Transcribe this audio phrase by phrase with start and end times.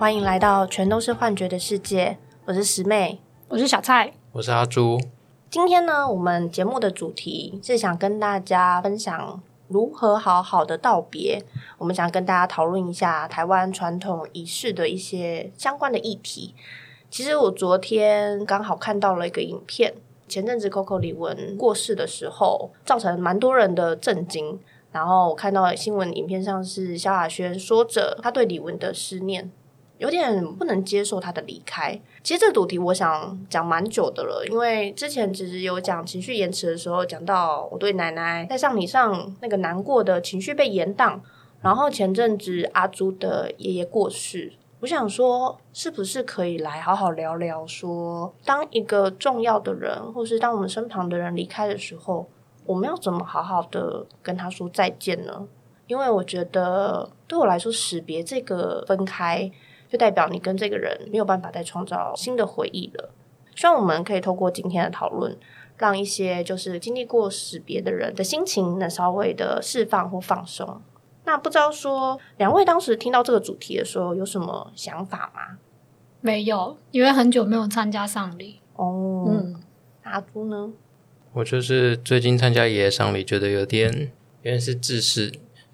[0.00, 2.16] 欢迎来到全都是幻觉的世界，
[2.46, 3.20] 我是师妹。
[3.48, 4.98] 我是小蔡，我是阿朱。
[5.50, 11.44] 今天呢，我们节目的主题是想跟大家分享如何好好的道别。
[11.76, 16.54] 我们想跟大家讨论一下台湾传统仪式的一些相关的议题。
[17.10, 19.92] 其实我昨天刚好看到了一个影片，
[20.26, 24.58] 前阵子 Coco 李玟过世的时候，造成蛮多人的震惊。
[24.92, 29.52] 然后我看到新闻影片上是萧亚轩说着他对李玟的思念。
[30.00, 31.92] 有点不能接受他的离开。
[32.22, 41.20] 其实这个主题我想讲蛮久的了，因为之前其实有讲情绪延迟的时候，讲到我对奶奶在上礼上那个难过的情绪被延宕。
[41.60, 52.26] 然后前阵子阿朱的爷爷过世，我想说是不是可以来好好聊聊，说当一个重要的人，或是当我们身旁的人离开的时候，
[52.64, 55.46] 我们要怎么好好的跟他说再见呢？
[55.86, 59.50] 因为我觉得对我来说，识别这个分开。
[59.90, 63.10] 就代表你跟这个人没有办法再创造新的回忆了。
[63.54, 65.36] 希望我们可以透过今天的讨论，
[65.76, 70.80] 让一些就是经历过死别的人的心情能稍微的释放或放松。
[71.24, 75.58] 那不知道说两位当时听到这个主题的时候有什么想法吗？
[76.22, 78.60] 没有，因为很久没有参加丧礼。
[78.76, 79.60] 哦，嗯，
[80.04, 80.70] 阿朱呢？
[81.32, 84.10] 我就是最近参加爷爷丧礼，觉得有点，
[84.42, 85.32] 原来是自私。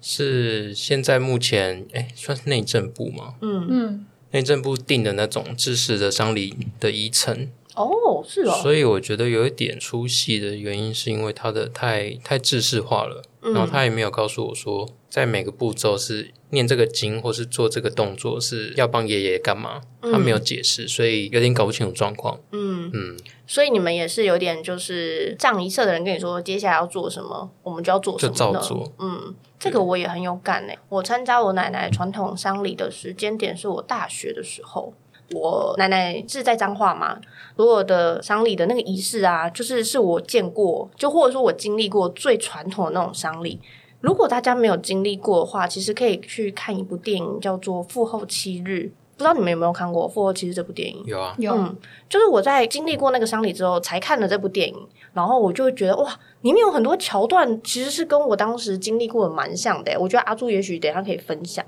[0.09, 3.35] 是现在目前哎，算是内政部吗？
[3.41, 3.67] 嗯。
[3.69, 7.49] 嗯，内政部定的那种知识的商礼的遗程
[7.83, 8.51] 哦，是哦。
[8.61, 22.39] 所以我觉得有一点出戏的原因，是因为它的太太制式化了，然后他也没有告诉我说，在每个步骤是念这个经或是做这个动作是要帮爷爷干嘛，他没有解释，所以有点搞不清楚状况。
[22.51, 28.91] 嗯嗯，所以你们也是有点就是葬仪社的人跟你说，接下来要做什么，我们就要做什么，就照做。
[28.99, 29.35] 嗯。
[29.59, 30.77] 这个我也很有感诶。
[30.87, 34.93] 我参加我奶奶传统丧礼的时间点是我大学的时候。
[35.33, 37.19] 我奶奶是在彰化嘛，
[37.55, 43.59] 所有的丧礼的那个仪式啊，就是是我见过，就或者说我经历过最传统的那种丧礼。
[43.99, 48.69] 如果大家没有经历过的话，其实可以去看一部电影，叫做《父后七日》。
[49.17, 51.03] 不知道你们有没有看过《父后七日》这部电影？
[51.07, 51.51] 有啊，有。
[51.51, 51.75] 嗯，
[52.07, 54.75] 就是我在经历过那个丧礼之后，才看了这部电影。
[55.13, 56.07] 然后我就会觉得哇，
[56.41, 59.99] 里面有很多桥段其实是跟我当时经历过的蛮像的。
[59.99, 61.65] 我觉得阿朱也许等下可以分享。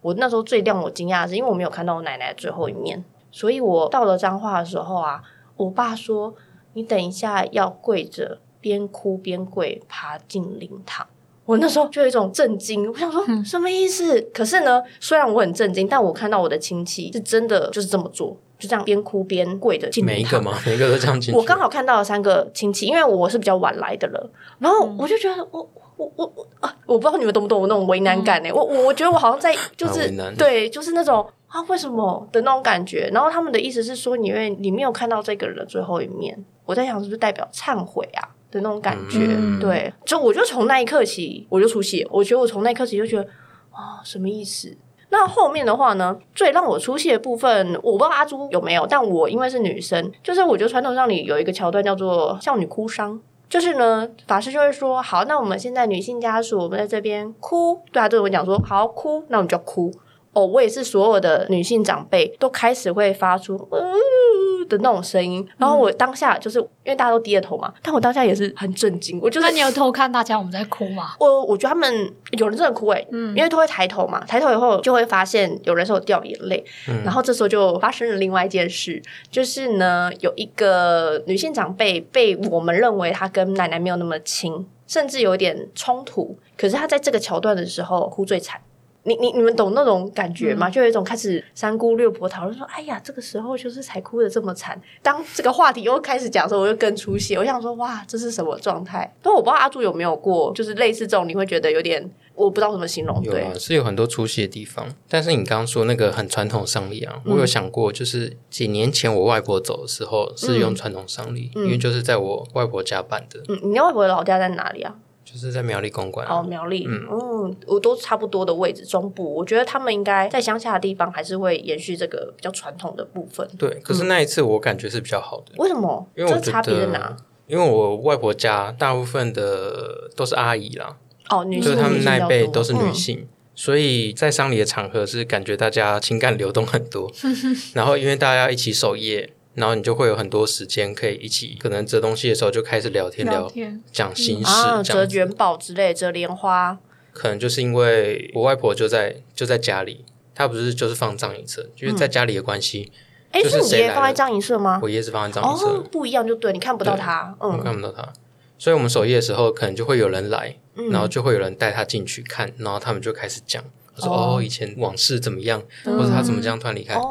[0.00, 5.20] 我那时候最让我惊讶的是，因为我没有看到我奶奶最后一面，所以我到了彰化的时候啊，
[5.56, 6.34] 我爸说
[6.74, 11.06] ：“你等一下要跪着，边哭边跪，爬进灵堂。”
[11.46, 14.20] 我那时候就有一种震惊，我想说什么意思？
[14.32, 18.36] 可是呢，虽然我很震惊，但我看到我的亲戚是真的就是这么做。
[18.58, 20.52] 就这样边哭边跪的进每一个吗？
[20.66, 21.34] 每一个都这样进。
[21.34, 25.66] 我刚好看到了三个亲戚，因为我是比较晚来的了，然后我就觉得我
[26.00, 28.50] 我我我啊，我不知道你们懂不懂我那种为难感呢？
[28.52, 33.10] 我我我觉得我好像在就是对，就是那种啊为什么的那种感觉。
[33.12, 39.36] 然后他们的意思是说，因为你没有看到这个人的最后一面，我在想是不是代表忏悔啊的那种感觉？
[39.60, 43.22] 对，就我就从那一刻起我就出戏，我觉得我从那一刻起就觉得
[43.70, 44.74] 啊什么意思？
[45.12, 46.16] 那后面的话呢？
[46.36, 59.92] 最让我出戏的部分，我不知道阿朱有没有，但我因为是女生，就是我觉得传统上里有一个桥段叫做少女哭丧，就是呢，法师就会说，好，那我们现在女性家属，我们在这边哭，对啊，对我讲说，好哭，那我们就哭。
[60.32, 69.18] 哦，我也是，所有的女性长辈都开始会发出嗯的那种声音，然后我当下就是因为大家都低着头嘛，但我当下也是很震惊。
[69.20, 71.16] 我就是你有偷看大家我们在哭吗？
[71.18, 71.92] 我我觉得他们
[72.38, 76.64] 有人真的哭哎，嗯，因为都会抬头嘛，抬头以后就会发现有人是有掉眼泪，
[77.04, 79.02] 然后这时候就发生了另外一件事，
[79.32, 88.60] 就是呢，有一个女性长辈被我们认为她跟奶奶没有那么亲，甚至有点冲突，可是她在这个桥段的时候哭最惨。
[89.04, 90.68] 你你你们懂那种感觉吗？
[90.68, 97.36] 就有一种开始三姑六婆讨论说：“哎呀，这个时候就是才哭的这么惨。”当这个话题又开始讲的时候，我就更出戏。
[97.36, 103.22] 我想说：“哇，这是什么状态？”但我不知道阿柱有没有过，就是类似这种，你会觉得有点我不知道怎么形容。
[103.24, 104.86] 有啊，是有很多出戏的地方。
[105.08, 113.40] 但是你刚刚说那个很传统丧礼啊，我有想过，就是几年前我外婆走的时候是用传统丧礼，因为就是在我外婆家办的。
[113.48, 114.94] 嗯，你外婆的老家在哪里啊？
[115.32, 123.48] 就是在苗栗公馆哦，苗栗，嗯，我都差不多的位置，中部，我觉得他们应该在乡下的地方还是会延续这个比较传统的部分。
[123.56, 125.52] 对，可是那一次我感觉是比较好的。
[125.58, 126.08] 为什么？
[126.16, 127.16] 因为我差别在哪？
[127.46, 130.96] 因为我外婆家大部分的都是阿姨啦，
[131.28, 137.10] 哦，女性，就是他们那一辈都是女性，所以在丧礼的场合是感觉大家情感流动很多，
[137.74, 139.32] 然后因为大家一起守夜。
[139.60, 143.52] 然后你就会有很多时间可以一起，可能折东西的时候就开始聊天聊，
[143.92, 146.78] 讲心事，折元宝之类，折莲花。
[147.12, 150.04] 可能就是因为我外婆就在就在家里，
[150.34, 152.90] 她不是就是放葬仪社，就是在家里的关系，
[153.30, 154.80] 哎，就是爷爷放在葬仪社吗？
[154.82, 157.62] 我爷爷是放在葬仪哦，，不一样就对，你看不到他，我嗯。
[157.62, 158.12] 看不到他。
[158.58, 160.90] 所以我们守夜的时候，可能就会有人来，嗯。
[160.90, 166.94] 然后就会有人带他进去看，然后他们就开始讲，他说哦哦，以前往事怎么样，嗯或者他怎么这样突然离开。
[166.94, 167.02] 哦，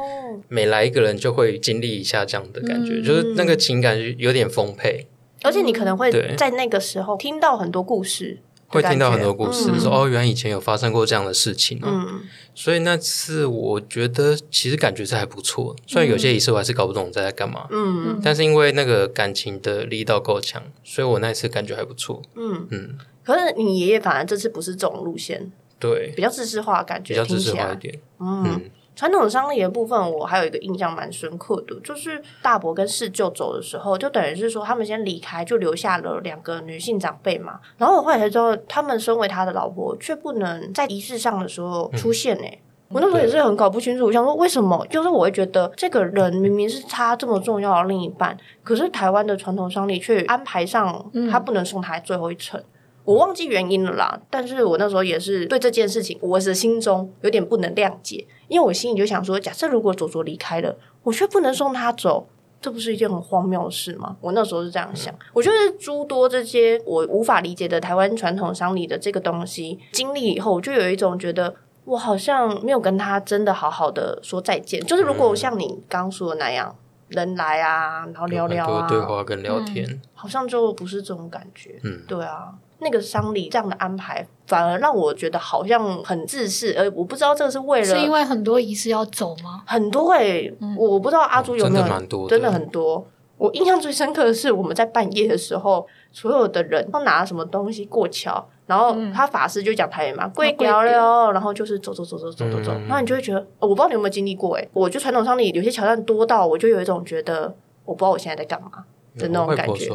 [0.48, 5.08] 每来一个人就会经历一下这样的感觉，嗯就是那个情感有点丰沛，
[5.44, 11.88] 而且你可能会在那个时候听到很多故事，会听到很多故事，嗯说哦，原来以前有发生过这样的事情哦。
[11.90, 12.22] 嗯
[12.56, 22.22] 所以那次我觉得其实感觉是还不错，虽然有些仪式我还是搞不懂在在干嘛，嗯但是因为那个感情的力道够强，所以我那次感觉还不错。
[22.36, 22.68] 嗯。
[22.72, 25.50] 嗯，可是你爷爷反而这次不是这种路线，
[25.80, 28.00] 对，比较自式化的感觉，比较知识听起来化一点。
[28.20, 28.62] 嗯，嗯，
[28.96, 37.60] 传统丧礼的部分，我还有一个印象蛮深刻的，就是大伯跟四舅走的时候，就等于是说他们先离开，就留下了两个女性长辈嘛。
[37.78, 42.44] 然后我后来才知道，他们身为他的老婆，却不能在仪式上的时候出现呢、
[42.90, 44.86] 我那时候也是很搞不清楚，我想说为什么？
[44.90, 52.62] 就是我会觉得这个人明明是他这么重要的另一半，可是台湾的传统丧礼却安排上他不能送他最后一程。
[53.10, 62.28] 我忘记原因了啦，但是我那时候也是对这件事情，我的心中有点不能谅解，因为我心里就想说，假设如果左左离开了，我却不能送他走，
[62.62, 64.16] 这不是一件很荒谬的事吗？
[64.22, 71.56] 我那时候是这样想，我觉得诸多这些我无法理解的台湾传统丧礼的这个东西，经历以后，我就有一种觉得。
[71.86, 76.76] 我好像没有跟他真的好好的说再见，就是如果像你刚说的那样，
[77.08, 80.00] 人来啊，然后聊聊啊，对话跟聊天。
[80.14, 81.80] 好像就不是这种感觉。
[81.84, 89.64] 嗯，对啊，那个丧礼这样的安排，反而让我觉得好像很自私，而我不知道这个是为了是因为很多仪式要走吗？
[89.66, 93.06] 很多会、我我不知道阿朱有没有真的蛮多的真的很多。
[93.38, 107.56] 我印象最深刻的是，我们在半夜的时候，所有的人都拿了什么东西过桥，然后他法师就讲台语嘛，跪桥了，然后就是走走走走走走走，嗯然后你就会觉得，哦我不知道你有没有经历过，哎，我就传统丧礼有些桥段多到，我就有一种觉得，
[107.86, 108.70] 我不知道我现在在干嘛
[109.18, 109.90] 的那种感觉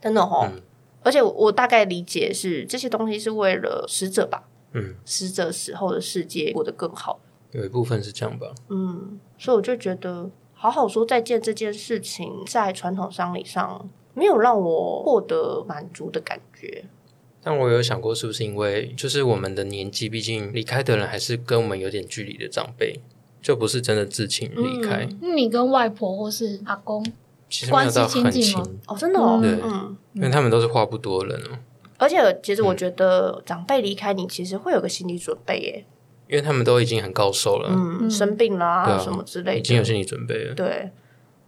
[0.00, 0.46] 真的吼。
[0.46, 0.62] 嗯
[1.02, 7.20] 而且我我大概理解是这些东西是为了死者吧，嗯，死者死后的世界过得更好。
[7.52, 8.54] 有一部分是这样吧。
[8.68, 16.84] 嗯，所以我就觉得好好说再见这件事情，在传统丧礼上没有让我获得满足的感觉。
[17.42, 23.00] 但我有想过，是不是因为就是我们的年纪，毕竟离开的人还是跟我们有点距离的长辈，
[23.42, 27.04] 就不是真的至亲离开，嗯你跟外婆或是阿公，
[27.52, 28.64] 其实没有到很关系亲近吗？
[28.64, 29.94] 亲，哦，真的哦，对嗯。
[30.14, 31.58] 因为他们都是话不多的人哦，
[31.98, 35.84] 而且其实我觉得长辈离开你，其实会有个心理准备耶，
[36.28, 40.54] 因为他们都已经很高寿了，嗯，生病啦、什么之类的，已经有心理准备了。
[40.54, 40.90] 对，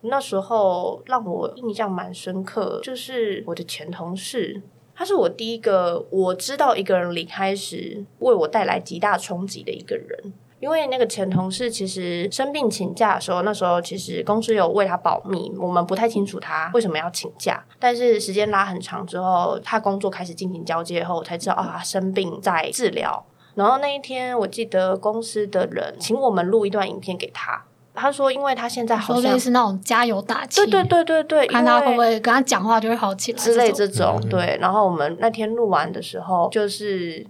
[0.02, 4.60] 那时候让我印象蛮深刻，就是我的前同事，
[4.94, 10.32] 他是我第一个我知道一个人离开时为我带来极大冲击的一个人。
[10.64, 17.62] 因为那个前同事其实生病请假的时候，那时候其实公司有为他保密，我们不太清楚他为什么要请假。
[17.78, 23.26] 但是时间拉很长之后，他工作开始进行交接后，我才知道啊，生病在治疗。
[23.54, 27.64] 然后那一天，我记得公司的人请我们录一段影片给他。
[27.96, 34.58] 他说，因为他现在好说像类似那种加油打气，对对对对对，看他会不会跟他讲话就会好起来之类这这种、对。
[34.60, 37.24] 然后我们那天录完的时候，就是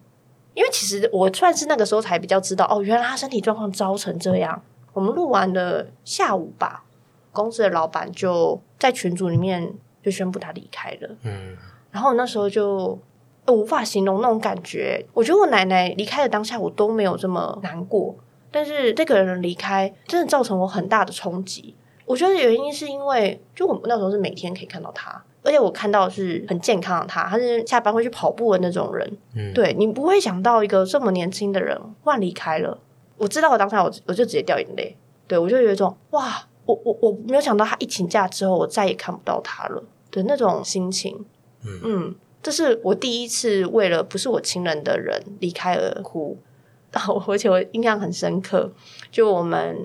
[0.55, 4.63] 因为其实我算是那个时候才比较知道，哦，原来他身体状况糟成这样。
[4.93, 6.85] 我们录完的下午吧，
[7.33, 11.17] 公司的老板就在群组里面就宣布他离开了。
[11.25, 11.57] 嗯，
[11.91, 12.97] 然后那时候就
[13.45, 15.05] 呃无法形容那种感觉。
[15.13, 18.15] 我觉得我奶奶离开的当下，我都没有这么难过。
[18.53, 21.75] 但是这个人离开，真的造成我很大的冲击。
[22.07, 29.19] 我觉得原因是因为，就我们那时候是每天可以看到他，而且我看到是很健康的他，他是下班会去跑步的那种人。
[29.35, 32.79] 嗯对你不会想到一个这么年轻的人忽然离开了。
[33.19, 34.97] 我知道我当下我我就直接掉眼泪，
[35.29, 41.25] 对我就有一种哇，我我我没有想到他一请假之后，我再也看不到他了的那种心情。
[41.63, 46.37] 嗯，这是我第一次为了不是我亲人的人离开而哭，
[46.91, 48.73] 然后而且我印象很深刻，
[49.11, 49.79] 就我们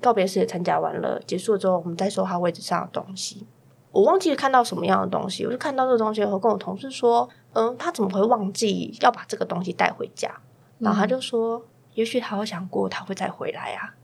[0.00, 3.46] 告别式也参加完了，结束之后，我们在收他位置上的东西。
[3.92, 10.30] 我忘记看到什么样的东西，我就看到这个东西后，跟我同事说：“嗯，他怎么会忘记要把这个东西带回家？”
[10.78, 13.94] 然后他就说：“也许他有想过他会再回来啊。”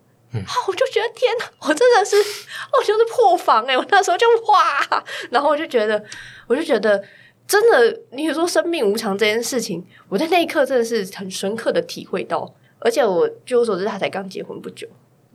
[0.47, 6.05] 好，我就觉得天哪，我真的是，我就是破防哎、我那时候就哇，然后我就觉得，
[6.47, 7.03] 我就觉得，
[7.47, 14.87] 真的，你说生命无常这件事情，我在那一刻真的是很深刻的体会到，而且我据我所知，他才刚结婚不久，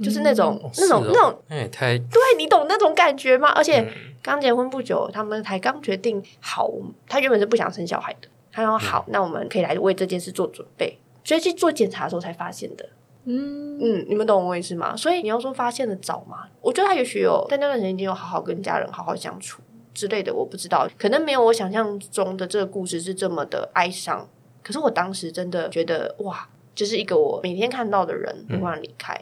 [0.04, 3.50] 就是那种、那种、哦那种，那也太对你懂那种感觉吗？
[3.50, 3.88] 而且嗯
[4.24, 6.70] 刚结婚不久，他们才刚决定好，
[7.08, 12.88] 他原本是不想生小孩的，他说好，那我们可以来为这件事做准备，所以去做检查的时候才发现的。
[13.26, 14.96] 嗯，嗯，你们懂我意思吗？
[14.96, 19.62] 所以你要说发现的早嘛，我觉得他也许有在那段时间已经有好好跟家人好好相处
[19.94, 24.28] 之类的，我不知道，可能没有我想象中的这个故事是这么的哀伤。
[24.64, 29.16] 可是我当时真的觉得哇，就是一个我每天看到的人突然离开，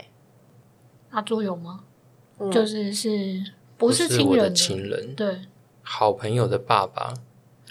[1.12, 1.82] 阿朱有吗？
[2.40, 2.52] 嗯。
[2.52, 3.44] 就是是
[3.78, 5.40] 不不是亲我的人亲人，对，
[5.82, 7.14] 好朋友的爸爸，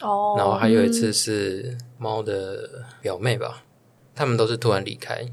[0.00, 3.64] 哦，然后还有一次是猫的表妹吧，
[4.14, 5.26] 他们都是突然离开。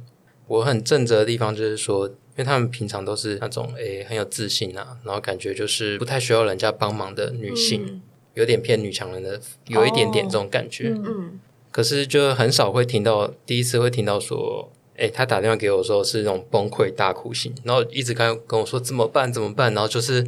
[0.47, 8.01] 我很正直的地方就是说，因为他们平常都是那种诶、很有自信啊，然后感觉就是不太需要人家帮忙的女性，嗯。
[8.35, 10.89] 有点偏女强人的，有一点点这种感觉。
[10.89, 11.39] 嗯嗯。
[11.71, 20.25] 可是就很少会听到，第一次会听到说，诶、他打电话给我的时候是那种崩溃大哭型，然后一直跟跟我说怎么办怎么办，然后就是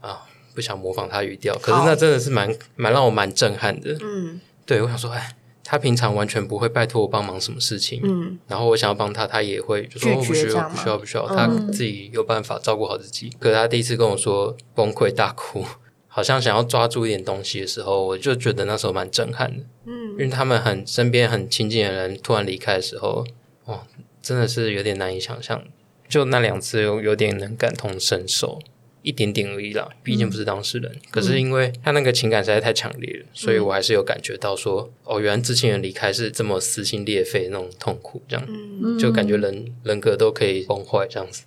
[0.00, 0.22] 啊
[0.54, 3.96] 不想模仿他语调，可是那真的是蛮蛮让我蛮震撼的。
[4.00, 13.30] 嗯对，我想说，哎，他平常完全不会拜托我帮忙什么事情，嗯然后我想要帮他，他也会就说不需要，不需要，不需要，嗯他自己有办法照顾好自己。
[13.38, 15.64] 可是他第一次跟我说崩溃大哭，
[16.08, 23.24] 好像想要抓住一点东西的时候，我就觉得那时候蛮震撼的，因嗯为他们很身边很亲近的人突然离开的时候，
[23.66, 23.86] 哦，
[24.22, 25.62] 真的是有点难以想象。
[26.08, 28.58] 就那两次有有点能感同身受。
[29.02, 30.96] 一点点而已啦，毕竟不是当事人。
[31.12, 38.44] 可是因为他那个情感实在太强烈了，所以我还是有感觉到说，哦，原来知情人离开是这么撕心裂肺的那种痛苦，这样。
[38.48, 41.44] 嗯，就感觉人人格都可以崩坏这样子。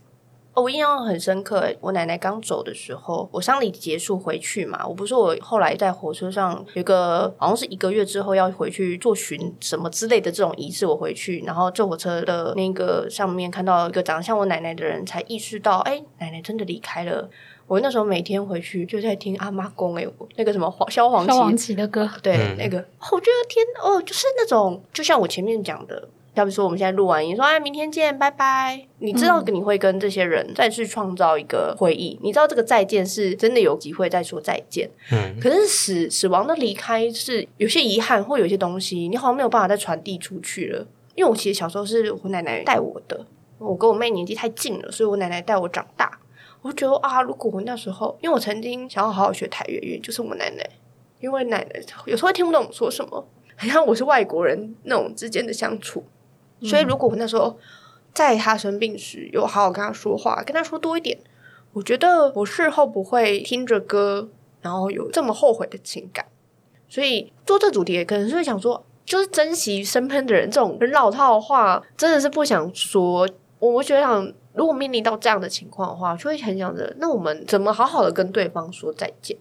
[0.54, 1.78] 哦我印象很深刻欸。
[1.80, 17.30] 我奶奶刚走的时候，我丧礼结束回去嘛，我不是我后来在火车上有一个好像是一个月之后要回去做巡什么之类的这种仪式，我回去，然后坐火车的那个上面看到一个长得像我奶奶的人，才意识到，哎，奶奶真的离开了。
[17.68, 28.88] 我那时候每天回去就在听阿妈公哎，那个什么黄萧煌萧煌奇，奇的歌，对，嗯那个我觉得天哦，就是那种，就像我前面讲的，要不说我们现在录完音说哎，明天见，拜拜。
[29.00, 34.90] 你知道你会跟这些人再去创造一个回忆，你知道这个再见是真的有机会再说再见。
[35.12, 40.88] 嗯，可是死死亡的离开是有些遗憾，或有些东西你好像没有办法再传递出去了。
[41.16, 43.26] 因为我其实小时候是我奶奶带我的，
[43.58, 46.20] 我跟我妹年纪太近了，所以我奶奶带我长大。
[46.62, 50.70] 我就觉得啊，如果我那时候，因为我曾经想要好好学台语，原因就是我奶奶，
[51.20, 56.04] 因为奶奶有时候会听不懂我说什么，好像我是外国人那种之间的相处。
[56.62, 57.58] 所以如果我那时候
[58.14, 61.18] 在他生病时有好好跟他说话，跟他说多一点，
[61.74, 64.30] 我觉得我事后不会听着歌，
[64.62, 66.26] 然后有这么后悔的情感。
[66.88, 73.30] 所以做这主题，也可能是想说，就是珍惜身边的人，这种很老套的话，真的是不想说。
[73.60, 79.38] 我我觉得想，如果面临到这样的情况的话，就会很想着，那我们怎么好好的跟对方说再见？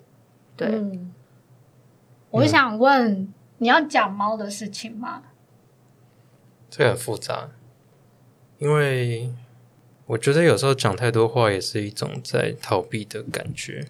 [0.57, 1.13] 对，嗯，
[2.31, 5.23] 我想问，你要讲猫的事情吗？
[6.71, 7.49] 这个很复杂，
[8.59, 9.33] 因为
[10.07, 13.87] 我觉得有时候讲太多话也是一种在逃避的感觉。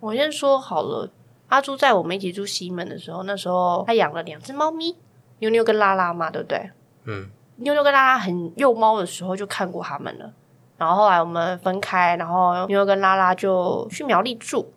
[0.00, 1.10] 我先说好了，
[1.48, 4.96] 阿朱在我们一起住西门的时候，那时候他养了两只猫咪，
[5.38, 6.70] 妞妞跟拉拉嘛，对不对？
[7.04, 10.32] 嗯，妞妞跟拉拉很幼猫的时候就看过他们了，
[10.76, 14.72] 然后后来我们分开，然后妞妞跟拉拉就去苗栗住。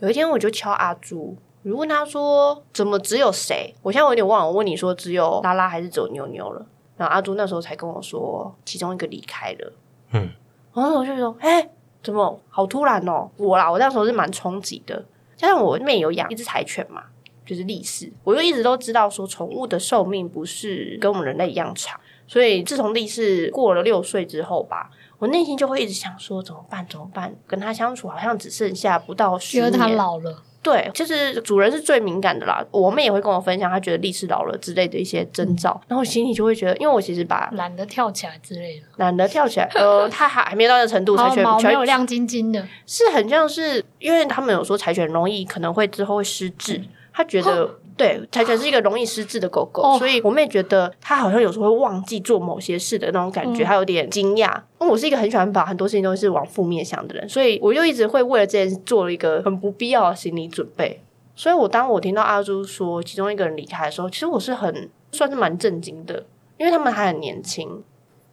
[0.00, 6.64] 有一天我就敲阿朱，我就问他说：“怎么只有谁？”我现在有点忘了，我问你说只有拉拉还是只有妞妞了？
[6.98, 9.72] 然后阿朱那时候才跟我说，其中一个离开了。
[10.10, 10.28] 嗯，
[10.74, 11.66] 然后我就说：“哎、
[12.02, 15.02] 怎么好突然哦？”我啦，我那时候是蛮冲击的，
[15.36, 17.04] 加上我妹有养一只柴犬嘛，
[17.46, 26.86] 就是力士，我就一直都知道说宠物的寿命不是跟我们人类一样长，所以自从力士过了六岁之后吧，我内心就会一直想说怎么办？
[26.88, 27.34] 怎么办？
[27.46, 32.64] 跟他相处好像只剩下不到十年，觉得它老了，对，就是主人是最敏感的啦。
[32.70, 54.56] 我妹也会跟我分享，她觉得力士老了之类的一些征兆，然后我心里就会觉得，因为我其实把懒得跳起来之类的，懒得跳起来，呃，他还还没到那程度，柴然后犬柴毛没有亮晶晶的，是很像是，因为他们有说柴犬容易可能会之后会失智，他觉得对柴犬是一个容易失智的狗狗，哦所以我妹觉得它好像有时候会忘记做某些事的那种感觉，嗯她有点惊讶。
[54.80, 61.02] 因为我是一个很喜欢把很多事情都是往负面想的人，所以我就一直会为了这件事做了一个很不必要的心理准备。
[61.34, 66.24] 所以我当我听到阿朱说其中一个人离开的时候，其实我是很算是蛮震惊的，
[66.56, 67.68] 因为他们还很年轻。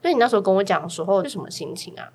[0.01, 2.10] 所以你那时候跟我讲的时候是什么心情啊？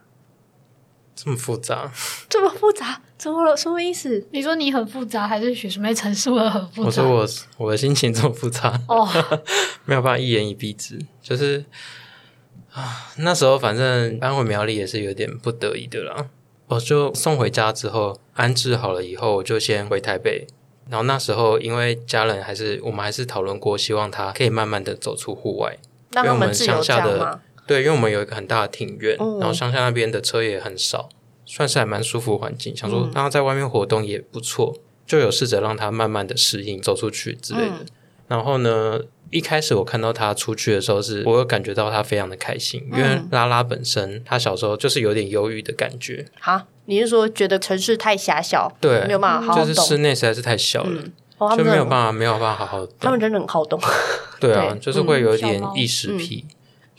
[1.22, 1.92] 这么复杂，
[2.30, 3.54] 这么复杂，怎么了？
[3.54, 4.26] 什么意思？
[4.30, 6.86] 你说你很复杂，还是许淑妹陈述的很复杂？
[6.86, 7.28] 我说我
[7.66, 9.06] 我的心情这么复杂，哦，
[9.84, 11.62] 没有办法一言以蔽之，就是
[12.72, 16.28] 啊，那时候反正搬回苗栗也是有点不得已的啦。
[16.68, 20.46] 我就送回家之后安置好了以后，我就先回台北。
[20.88, 25.76] 然后那时候因为家人还是我们还是讨论过，希望他可以慢慢的走出户外。
[26.12, 27.40] 让他因为我们们自由乡下的？
[27.70, 31.08] 对，因为我们有一个很大的庭院，嗯然后乡下那边的车也很少，
[31.46, 32.76] 算是还蛮舒服环境。
[32.76, 34.74] 想说嗯让他在外面活动也不错，
[35.06, 37.76] 就有试着让他慢慢的适应，走出去之类的。
[37.82, 37.86] 嗯
[38.26, 39.00] 然后呢，
[39.30, 49.84] 一开始我看到他出去的时候是，我有感觉到他非常的开心，因为嗯拉拉本身他小时候就是有点忧郁的感觉，哈，你是说觉得城市太狭小，对没有办法好好就是动？
[49.84, 53.18] 室内实在是太小了，嗯，哦，就没有办法没有办法好好他们。
[53.18, 53.80] 真的很好动。
[54.38, 56.44] 对啊，对就是会有点嗯小猫异食癖，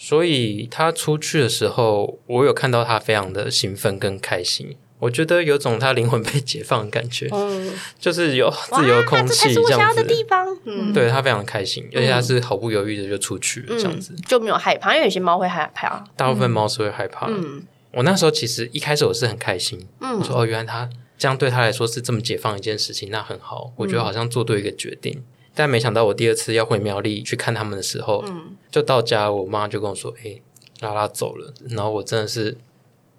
[0.03, 4.75] 所以他出去的时候，我有看到他非常的兴奋跟开心。
[4.97, 10.01] 我觉得有种他灵魂被解放的感觉，嗯，就是有自由空气这样子。
[10.01, 10.47] 的地方。
[10.65, 14.11] 嗯，对他非常的开心，而且他是毫不犹豫的就出去了这样子。
[14.13, 16.03] 嗯，就没有害怕，因为有些猫会害怕。
[16.15, 17.33] 大部分猫是会害怕的。
[17.35, 17.61] 嗯
[17.93, 25.21] 我那时候其实一开始我是很开心，我嗯说哦，原来他这样对他来说是这么解放一件事情，那很好，我觉得好像做对一个决定。
[25.53, 30.39] 但没想到我第二次要回苗栗去看他们的时候，嗯，就到家，我妈就跟我说：“哎、
[30.79, 32.57] 拉拉走了。”然后我真的是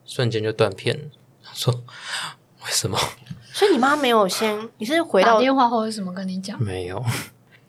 [0.04, 1.04] 瞬间就断片了，
[1.52, 2.98] 说为什么
[3.52, 6.58] 所以你妈没有先，你是回到电话或者什么跟你讲？
[6.62, 7.04] 没有？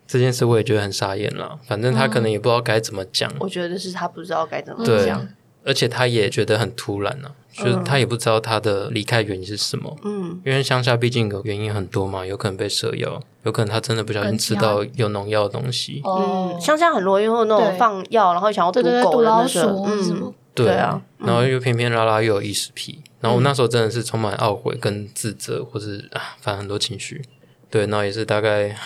[0.06, 1.58] 这件事我也觉得很傻眼了。
[1.66, 5.26] 反正她可能也不知道该怎么讲，我觉得是她不知道该怎么对讲。
[5.64, 9.96] 而且他也觉得很突然呢、就是他也不知道他的离开原因是什么。
[10.04, 10.40] 嗯。
[10.44, 16.00] 因为乡下毕竟有原因很多嘛，有可能被蛇咬，有可能他真的不小心吃到有农药的东西。
[16.04, 16.52] 哦。
[16.54, 27.22] 嗯，，乡下很多因为那种放药，然后想要毒对对对，狗毒老的那个，鼠嗯，，对对啊，然后又偏偏拉拉又有异食癖，然后我那时候真的是充满懊悔跟自责，或是啊，反正很多情绪。
[27.70, 28.76] 对，然后也是大概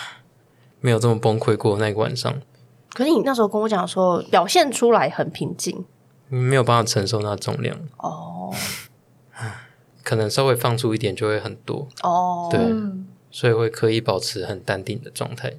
[0.79, 2.33] 没有这么崩溃过那个晚上，
[2.93, 5.85] 可是你那时候跟我讲说，表现出来很平静
[6.29, 8.53] 没有办法承受那重量，哦。
[10.03, 12.59] 可能稍微放出一点就会很多，哦，对。
[12.59, 15.53] 嗯，所以会刻意保持很淡定的状态。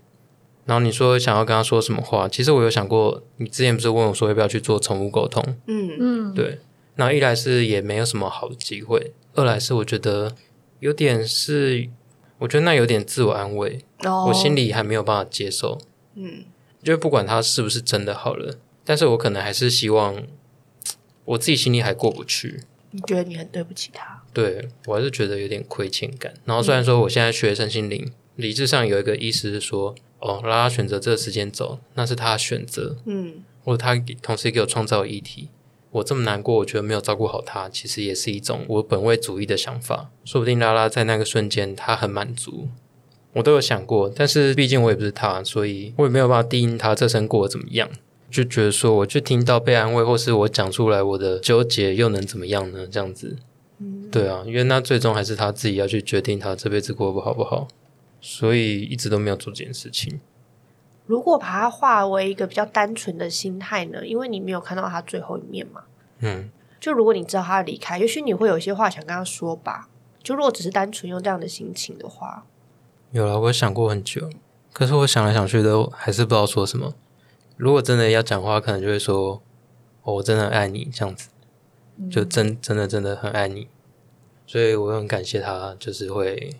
[0.64, 5.42] 然后你说想要跟他说什么话，其实我有想过，你之前不是问我说要不要去做宠物沟通？
[5.66, 5.96] 嗯。
[6.00, 6.58] 嗯，对，
[6.96, 10.34] 那一来是也没有什么好的机会，二来是我觉得
[10.80, 11.88] 有点是，
[12.38, 15.78] 我觉得那有点自我安慰，哦，我心里还没有办法接受。
[16.14, 16.44] 嗯。
[16.82, 20.16] 就不管他是不是真的好了，但是我可能还是希望
[21.30, 22.62] 我自己心里还过不去。
[22.92, 26.34] 你觉得你很对不起他，对我还是觉得有点亏欠感。
[26.44, 35.50] 然后虽然说我现在学身心灵，理智上有一个意思是说，哦，让他选择这个时间走，那是他的选择，嗯或者他同时给我创造议题。
[35.92, 40.10] 我这么难过，我觉得没有照顾好他，其实也是一种我本位主义的想法。
[40.24, 42.68] 说不定拉拉在那个瞬间他很满足，
[43.34, 44.08] 我都有想过。
[44.08, 47.88] 但是毕竟我也不是他，所以我也没有办法定义他这生过得怎么样。
[48.30, 52.86] 就觉得说，我就听到被安慰，或是我讲出来我的纠结，又能怎么样呢？
[52.86, 53.36] 这样子，
[54.10, 57.66] 对啊，因为那最终还是他自己要去决定他这辈子过得不好不好，
[58.20, 60.20] 所以一直都没有做这件事情。
[61.06, 64.06] 如果把它化为一个比较单纯的心态呢？
[64.06, 65.82] 因为你没有看到他最后一面嘛。
[66.20, 69.88] 嗯，就如果你知道他的离开，也许你会有一些话想跟他说吧。
[70.22, 72.44] 就如果只是单纯用这样的心情的话，
[73.10, 74.30] 有了，我想过很久，
[74.72, 76.94] 可是我想来想去都还是不知道说什么。
[77.60, 79.42] 如果真的要讲话，可能就会说
[80.02, 81.28] ：“哦、我真的很爱你。”这样子，
[82.10, 83.68] 就真真的真的很爱你。
[84.46, 86.56] 所以我很感谢她，就是会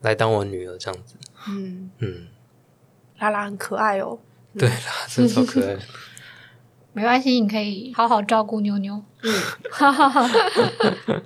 [0.00, 1.16] 来当我女儿这样子。
[1.48, 2.28] 嗯，嗯，
[3.18, 4.18] 拉拉很可爱哦。
[4.58, 5.80] 对啦，真的超可爱的。
[6.94, 9.02] 没关系，你可以好好照顾妞妞。
[9.22, 9.32] 嗯，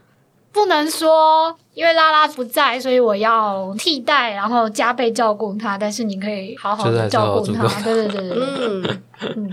[0.54, 5.76] 不能说因为拉拉不在，所以我要替代，然后加倍照顾他。
[5.76, 7.66] 但是你可以好好的照顾他。
[7.82, 9.00] 对对对对对。
[9.36, 9.52] 嗯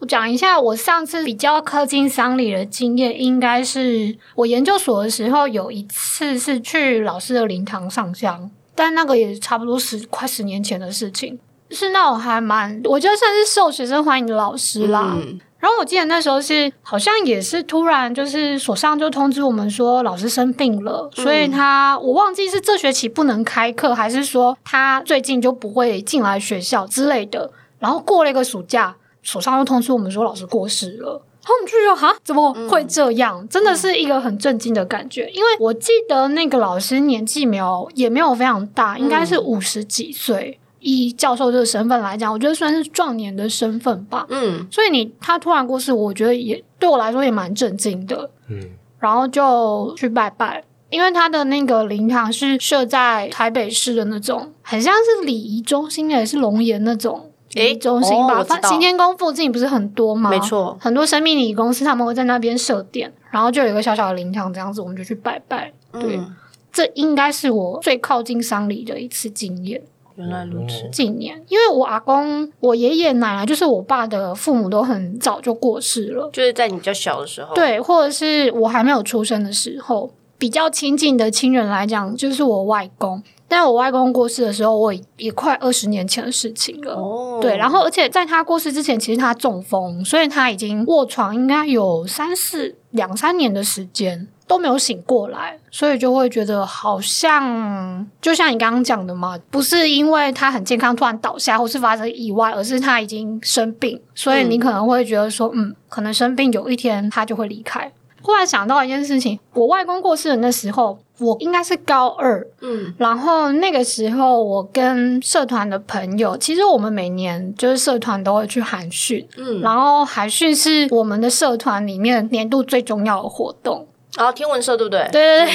[0.00, 11.38] 我讲一下我上次比较靠近丧礼的经验，应该是我研究所的时候有一次是去老师的灵堂上香，但那个也差不多十快十年前的事情，
[11.70, 15.16] 是那种还蛮我觉得算是受学生欢迎的老师啦。
[15.16, 27.50] 嗯然后我记得那时候是好像也是突然就是所上就通知我们说老师生病了，所以他我忘记是这学期不能开课，还是说他最近就不会进来学校之类的。
[27.78, 31.12] 然后过了一个暑假，所上又通知我们说老师过世了。
[31.42, 33.48] 然后我们就觉得哈，怎么会这样？
[33.48, 35.30] 真的是一个很震惊的感觉。
[35.30, 40.60] 因为我记得那个老师年纪没有也没有非常大，应该是五十几岁。
[40.84, 44.26] 以教授这个身份来讲，我觉得算是壮年的身份吧。
[44.28, 48.30] 嗯所以你他突然过世，我觉得也对我来说也蛮震惊的。
[48.50, 48.60] 嗯，
[48.98, 58.44] 然后就去拜拜，因为他的那个灵堂是设在台北市的那种，很像是礼仪中心也是龙岩那种礼仪中心吧。
[58.64, 60.28] 行天宫附近不是很多吗？
[60.28, 65.72] 没错很多生命礼仪公司他们会在那边设店，然后就有一个小小的灵堂这样子，我们就去拜拜。
[65.92, 66.36] 对嗯
[66.70, 69.80] 这应该是我最靠近丧礼的一次经验。
[70.16, 70.88] 原来如此。
[70.90, 76.30] 近年，因为我阿公、我爷爷奶奶，就是我爸的父母，都很早就过世了。
[76.32, 83.22] 就是在你比较小的时候，，对，或者是我还没有出生的时候，比较亲近的亲人来讲，就是我外公。
[83.56, 86.94] 但我外公过世的时候，我也也快二十年前的事情了。
[86.94, 107.92] 哦，对，然后而且在他过世之前，其实他中风，所以他已经卧床应该有三四两三年的时间都没有醒过来，所以就会觉得好像就像你刚刚讲的嘛，不是因为他很健康突然倒下或是发生意外，而是他已经生病，所以你可能会觉得说，嗯，可能生病有一天他就会离开。
[108.20, 112.92] 忽然想到一件事情，我外公过世的那时候，我应该是高二，嗯。
[112.98, 123.86] 然后那个时候，我跟社团的朋友，其实我们每年就是社团都会去寒训，嗯，然后寒训是我们的社团里面年度最重要的活动。
[124.16, 125.08] 然后天文社对不对？
[125.10, 125.46] 对对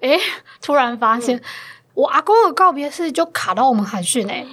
[0.00, 0.20] 对， 诶，
[0.62, 1.40] 突然发现、
[1.94, 4.46] 我阿公的告别式就卡到我们寒训诶，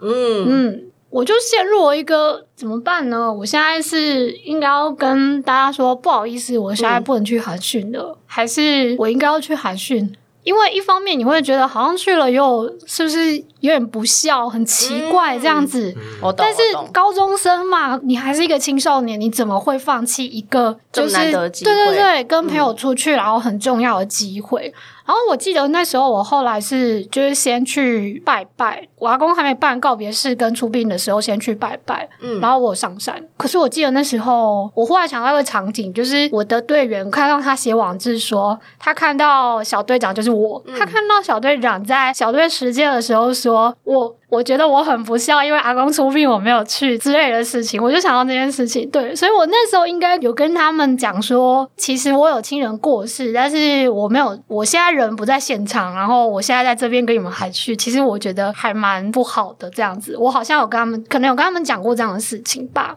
[0.00, 0.46] 嗯。
[0.48, 3.32] 嗯，我就陷入了一个怎么办呢？
[3.32, 10.14] 我现在是应该要跟大家说不好意思，我现在不能去寒训了，还是我应该要去寒训？
[10.42, 15.94] 因为一方面你会觉得好像去了又是不是有点不孝，很奇怪这样子。
[16.22, 16.36] 我懂。
[16.38, 24.72] 但是高中生嘛，你还是一个青少年，你怎么会放弃一个就是对对对，跟朋友出去然后很重要的机会。
[25.06, 33.22] 然后我记得那时候我后来是就是先去拜拜，我阿公还没办告别式跟出殡的时候先去拜拜，嗯然后我上山。
[33.36, 44.16] 可是我记得那时候我忽然想到一个场景，就是我的队员看到他写网志说，他看到小队长就是我，嗯他看到小队长在小队实践的时候说我。
[44.30, 48.88] 我觉得我很不孝，因为阿公出殡我没有去之类的事情，我就想到这件事情。
[48.88, 60.16] 对，所以我那时候应该有跟他们讲说，其实我有亲人过世，但是我没有，我现在人不在现场，然后我现在在这边跟你们还去，其实我觉得还蛮不好的这样子。
[60.16, 62.96] 我好像有跟他们，可能有跟他们讲过这样的事情吧。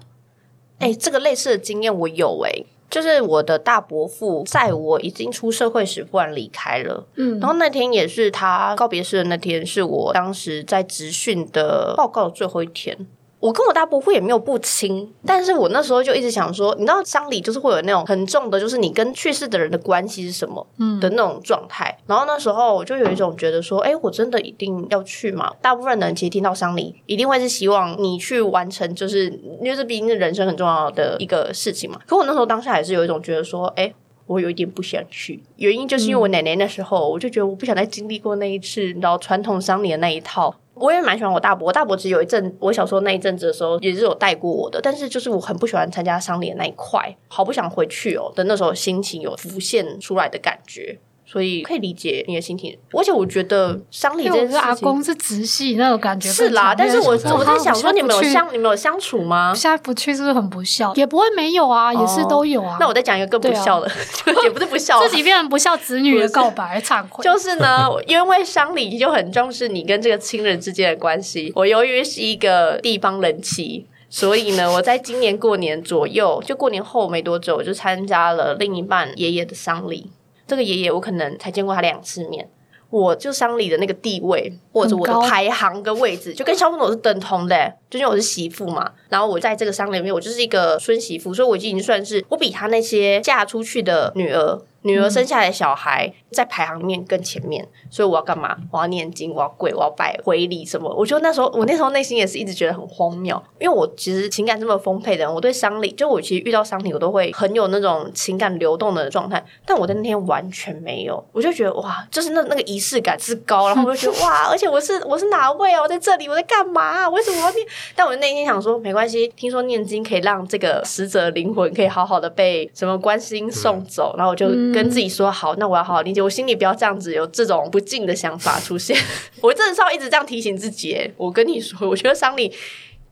[0.80, 2.52] 哎、这个类似的经验我有哎、
[2.90, 13.08] 就是我的大伯父在我已经出社会时忽然离开了，嗯然后那天也是他告别式的那天，是我当时在职训的报告的最后一天。
[13.44, 20.66] 我跟我大伯父也没有不亲，但是我那时候就一直想说，你知道丧礼就是会有那种很重的，就是你跟去世的人的关系是什么
[21.02, 21.94] 的那种状态。
[22.08, 25.52] 然后那时候我就有一种觉得说，哎，我真的一定要去吗？
[25.62, 29.28] 大部分人其实听到丧礼，一定会是希望你去完成，就是
[29.62, 32.00] 因为这毕竟是人生很重要的一个事情嘛。
[32.08, 33.94] 可我那时候当下还是有一种觉得说，哎，
[34.26, 40.56] 我有一点不想去，原因就是因为我奶奶那时候，我就觉得我不想再经历过那一次，然后传统丧礼的那一套。
[40.76, 50.98] 我也蛮喜欢我大伯，我大伯只有一阵，我小时候那一阵子的时候也是有带过我的，但是就是我很不喜欢参加商联那一块，好不想回去哦的那时候心情有浮现出来的感觉，
[51.34, 52.78] 所以可以理解你的心情。
[52.92, 58.48] 而且我觉得丧礼因为我觉得这件事情阿公是直系那种感觉是啦，但是我我在想说，你们有相。
[58.54, 59.52] 你们有相处吗？
[59.56, 60.94] 现在不去是不是很不孝？
[60.94, 62.78] 也不会没有啊，也是都有啊。
[62.80, 63.90] 那我再讲一个更不孝的，
[64.24, 67.24] 就也不是不孝， 自己变成不孝子女的告白，忏悔。
[67.26, 71.52] 就是呢，因为丧礼就很重视你跟这个亲人之间的关系。
[71.56, 80.12] 我由于是一个地方人妻，所以呢，我在今年过年左右，就过年后没多久，我就参加了另一半爷爷的丧礼。
[80.54, 82.48] 这个爷爷我可能才见过他两次面。
[82.90, 88.92] 我就丧礼的那个地位，或者我的排行跟位置，就跟肖峰总是等同的、就因为我是媳妇嘛。
[89.10, 98.56] 然后我在这个丧礼里面，我就是一个孙媳妇，所以我已经算是我比他那些嫁出去的女儿女儿生下来的小孩在排行面更前面，所以我要干嘛？
[98.72, 100.94] 我要念经，我要跪，我要拜回礼什么？
[100.96, 115.82] 我觉得那时候我那时候内心也是一直觉得很荒谬，因为我其实情感这么丰沛的人，我对丧礼，就我其实遇到丧礼，我都会很有那种情感流动的状态，但我在那天完全没有，我就觉得哇，就是那那个仪式感之高，然后我就觉得 哇，而且我是我是哪位啊？
[115.82, 117.66] 我在这里，我在干嘛、为什么要念？
[117.96, 128.98] 但我内心想说，没关系，听说念经可以让这个死者灵魂可以好好的被什么观世音送走，然后我就跟自己说，好，那我要好好理解，我心里不要这样子有这种不敬的想法出现。
[129.40, 130.94] 我真的是要一直这样提醒自己。
[130.94, 132.52] 欸我跟你说，我觉得丧礼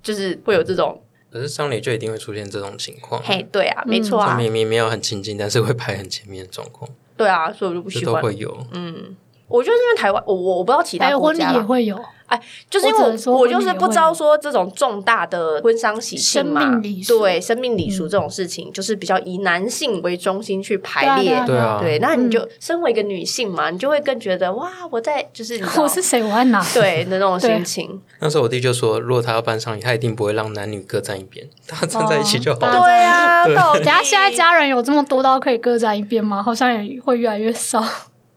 [0.03, 8.21] 就是会有这种，可是丧礼就一定会出现这种情况，嘿，对啊，没错啊，明明没有很亲近，但是会排很前面的状况，对啊，所以我就不喜欢。
[8.21, 8.65] 都会有。
[8.73, 9.15] 嗯
[9.47, 21.43] 我觉得因为台湾，我我我不知道其还有婚礼他国家啦，也会有哎，就是因为我我我就是不知道说这种重大的婚丧喜庆嘛，生命礼俗对生命礼俗这种事情，就是比较以男性为中心去排列。
[21.45, 26.65] 对啊对那你就身为一个女性嘛，你就会更觉得哇，我在就是 我是谁，我在哪？
[26.73, 28.01] 对的那种心情。
[28.19, 32.81] 那时候我弟就说，如果他要办丧礼，他一定不会让男女各站一边，大家站在一起就好哦。
[32.85, 36.41] 对啊，对到底等下现在家人有这么多到可以各站一边吗？
[36.41, 37.83] 好像也会越来越少。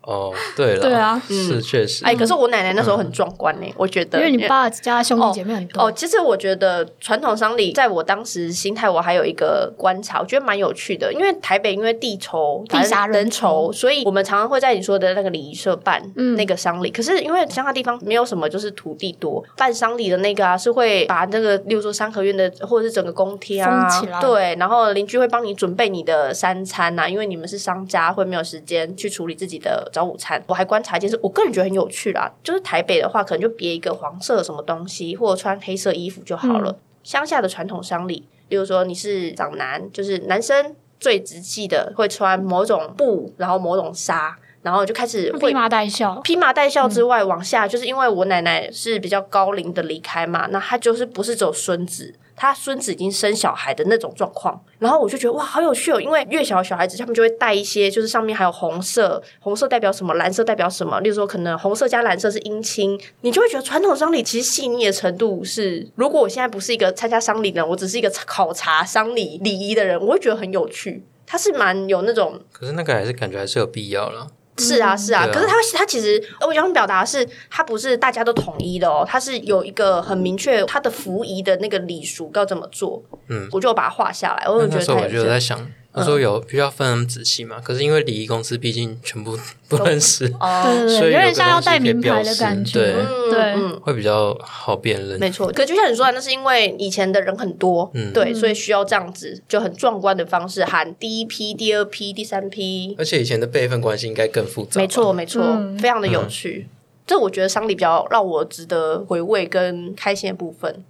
[0.06, 2.04] 哦，对了，对啊是确实。
[2.04, 5.84] 哎，可是我奶奶那时候很壮观呢，我觉得，因为你爸家兄弟姐妹很多。
[5.84, 11.12] 哦，其实我觉得传统丧礼，在我当时心态，我还有一个观察，我觉得蛮有趣的。
[11.12, 16.02] 因为台北因为地稠、地狭人稠，所以我们常常会在你说的那个礼仪社办
[16.36, 16.90] 那个丧礼。
[16.90, 23.88] 可是因为乡下地方没有什么，就是土地多，办丧礼的那个啊，是会把那个，例如说三合院的或者是整个公厅啊，
[24.20, 30.42] 对，然后邻居会帮你准备你的三餐呐，因为你们是商家，会没有时间去处理自己的早午餐。
[30.48, 36.76] 我还观察一件事，我个人觉得很有趣啦，就是台北的话，可能就别一个黄色什么东西，或者穿黑色衣服就好了。
[37.04, 46.20] 乡下的传统丧礼，例如说你是长男，就是男生最直系的会穿某种布，然后某种纱，然后就开始披麻戴孝。
[46.22, 52.14] 披麻戴孝之外，往下就是因为我奶奶是比较高龄的离开嘛，那她就是不是走孙子。
[52.36, 56.00] 他孙子已经生小孩的那种状况，然后我就觉得哇，好有趣哦！
[56.00, 61.00] 因为越小的小孩子，他们就会带一些，就是上面还有红色，红色代表什么，蓝色代表什么。
[61.00, 71.04] 例如说，可能红色加蓝色是姻亲，你就会觉得传统丧礼其实细腻的程度是，如果我现在不是一个参加丧礼的人，我只是一个考察丧礼礼仪的人，我会觉得很有趣。
[71.26, 74.26] 他是蛮有那种，可是那个还是感觉还是有必要了。
[74.58, 83.02] 是啊，是啊，可是他他其实我想表达是，他不是大家都统一的哦，他是有一个很明确他的服仪的那个礼俗要怎么做。
[83.28, 85.58] 嗯，我就把它画下来，我就觉得我就在想。
[85.94, 87.60] 他说有必须要分那么仔细嘛？
[87.60, 95.18] 可是因为礼仪公司毕竟全部 不认识，对对对，有点像要带名牌的感觉，对对，会比较好辨认。
[95.20, 102.94] 没错，可就像你说的，那是因为以前的人很多，对，所以需要这样子就很壮观的方式喊第一批、第二批、第三批。
[102.98, 104.80] 而且以前的辈分关系应该更复杂。
[104.80, 105.42] 没错，没错，
[105.78, 106.66] 非常的有趣。
[107.06, 110.82] 这我觉得丧礼比较让我值得回味跟开心的部分。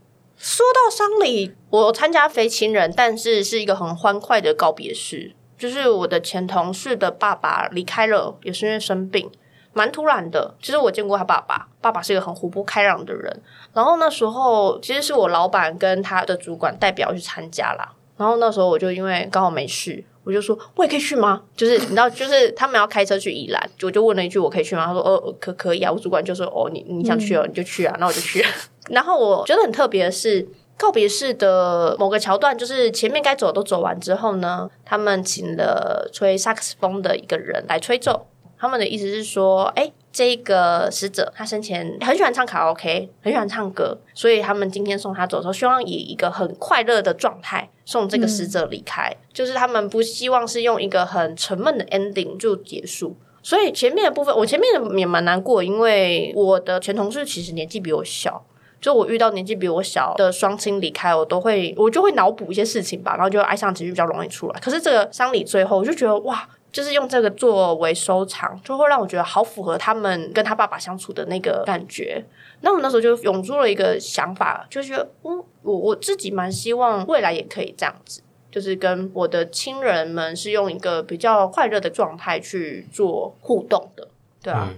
[0.45, 5.35] 说到丧礼，我参加非亲人，但是是一个很欢快的告别式。
[5.57, 9.31] 就是我的前同事的爸爸离开了，也是因为生病，
[9.73, 10.55] 蛮突然的。
[10.61, 13.43] 其实我见过他爸爸，爸爸是一个很活泼开朗的人。
[13.73, 17.95] 然后那时候其实是我老板跟他的主管代表去参加啦。
[18.19, 21.45] 然后那时候我就因为刚好没事，我就说我也可以去吗？
[21.57, 24.85] 就是你知道，就是他们要开车去宜兰，我就问了一句我可以去吗？
[24.85, 25.91] 他说哦可可以啊。
[25.91, 28.45] 我主管就说哦你你想去哦你就去啊，那我就去。
[28.91, 38.27] 然后我觉得很特别的是，告别式的某个桥段，就是前面该走都走完之后呢，他们请了吹萨克斯风的一个人来吹奏。
[38.59, 49.15] 他们的意思是说，哎，这个死者他生前很喜欢唱卡拉 OK，很喜欢唱歌，所以他们今天送他走的时候，希望以一个很快乐的状态送这个死者离开。
[49.33, 53.17] 就是他们不希望是用一个很沉闷的 ending 就结束。
[53.43, 58.43] 所以前面的部分，我前面也蛮难过，因为我的前同事其实年纪比我小。
[58.85, 64.61] 就我遇到年纪比我小的双亲离开，我都会我就会脑补一些事情吧，然后就哀伤情绪比较容易出来。
[64.61, 72.23] 可是这个丧礼最后，我就觉得哇，就是用这个作为收藏，就会让我觉得好符合他们跟他爸爸相处的那个感觉。
[72.61, 78.21] 那我那时候就涌出了一个想法，就觉得嗯，我我自己蛮希望未来也可以这样子，
[78.51, 84.09] 就是跟我的亲人们是用一个比较快乐的状态去做互动的，
[84.43, 84.69] 对啊。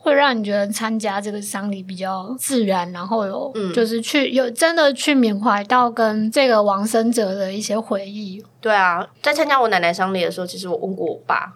[0.00, 8.42] 会让你觉得参加这个丧礼比较自然，然后有就是去有真的去缅怀到跟这个亡生者的一些回忆。
[8.60, 11.52] 对啊，在参加我奶奶丧礼的时候，其实我问过我爸，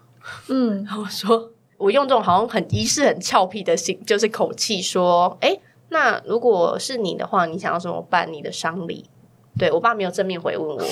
[0.49, 5.57] 嗯， 我说我用这种好像很仪式、很俏皮的心，就是口气说，哎，
[5.89, 9.05] 那如果是你的话，你想要怎么办你的丧礼？
[9.57, 10.83] 对我爸没有正面回问我，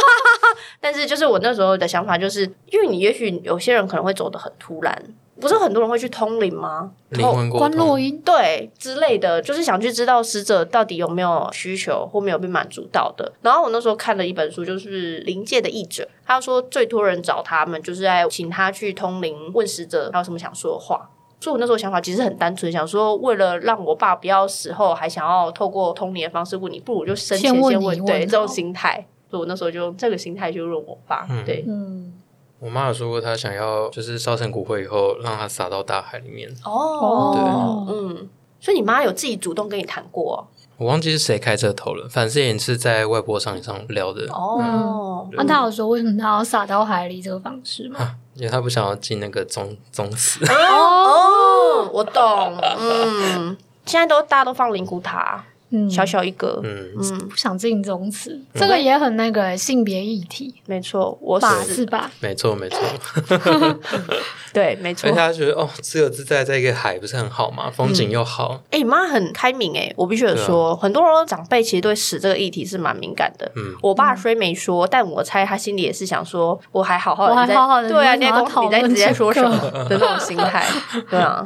[0.80, 5.02] 但是就是我那时候的想法，就是因为你也许有些人可能会走得很突然。
[5.40, 6.92] 不是很多人会去通灵吗？
[7.50, 13.32] 关落音对之类的，就是想去知道死者到底有没有需求或没有被满足到的。
[13.42, 21.10] 然后我那时候看了一本书，就是灵界的译者，他说最多人找他们，就是在请他去通灵，问死者还有什么想说的话。
[21.40, 29.06] 所以我那时候想法其实很单纯，想说为了让我爸不要死后还想要透过通灵的方式问你，不如就生前先问，对这种心态。
[29.30, 32.12] 所以我那时候就用这个心态去问我爸，对，嗯。
[32.60, 36.48] 我妈有说过，她想要就是烧成骨灰以后，让它撒到大海里面。
[36.64, 38.28] 哦，对，嗯，
[38.60, 40.46] 所以你妈有自己主动跟你谈过？
[40.76, 44.26] 我忘记是谁开这头了，反正也是在外婆上上聊的。
[44.32, 48.16] 哦，那他有说为什么她要撒到海里这个方式吗？
[48.34, 50.42] 因为他不想要进那个宗宗祠。
[50.46, 52.56] 哦，我懂。
[52.78, 55.44] 嗯，现在都大家都放灵骨塔。
[55.70, 62.10] 嗯小小一个，嗯，嗯，不想进宗祠，这个也很那个性别议题没错，我吧，是是吧？
[62.20, 62.78] 没错没错。
[64.52, 65.18] 对，没错而且。
[65.18, 67.70] 他觉得哦，自由自在在一个海不是很好吗？
[67.70, 73.50] 风景又好，哎、你妈很开明哎、我必须得说，很多长辈其实对死这个议题是蛮敏感的。
[73.54, 78.30] 嗯我爸虽没说，但我猜他心里也是想说，我还好好的，我还你在好好地对啊，你在
[78.62, 80.66] 你在直接说什么的那种心态，
[81.08, 81.44] 对啊，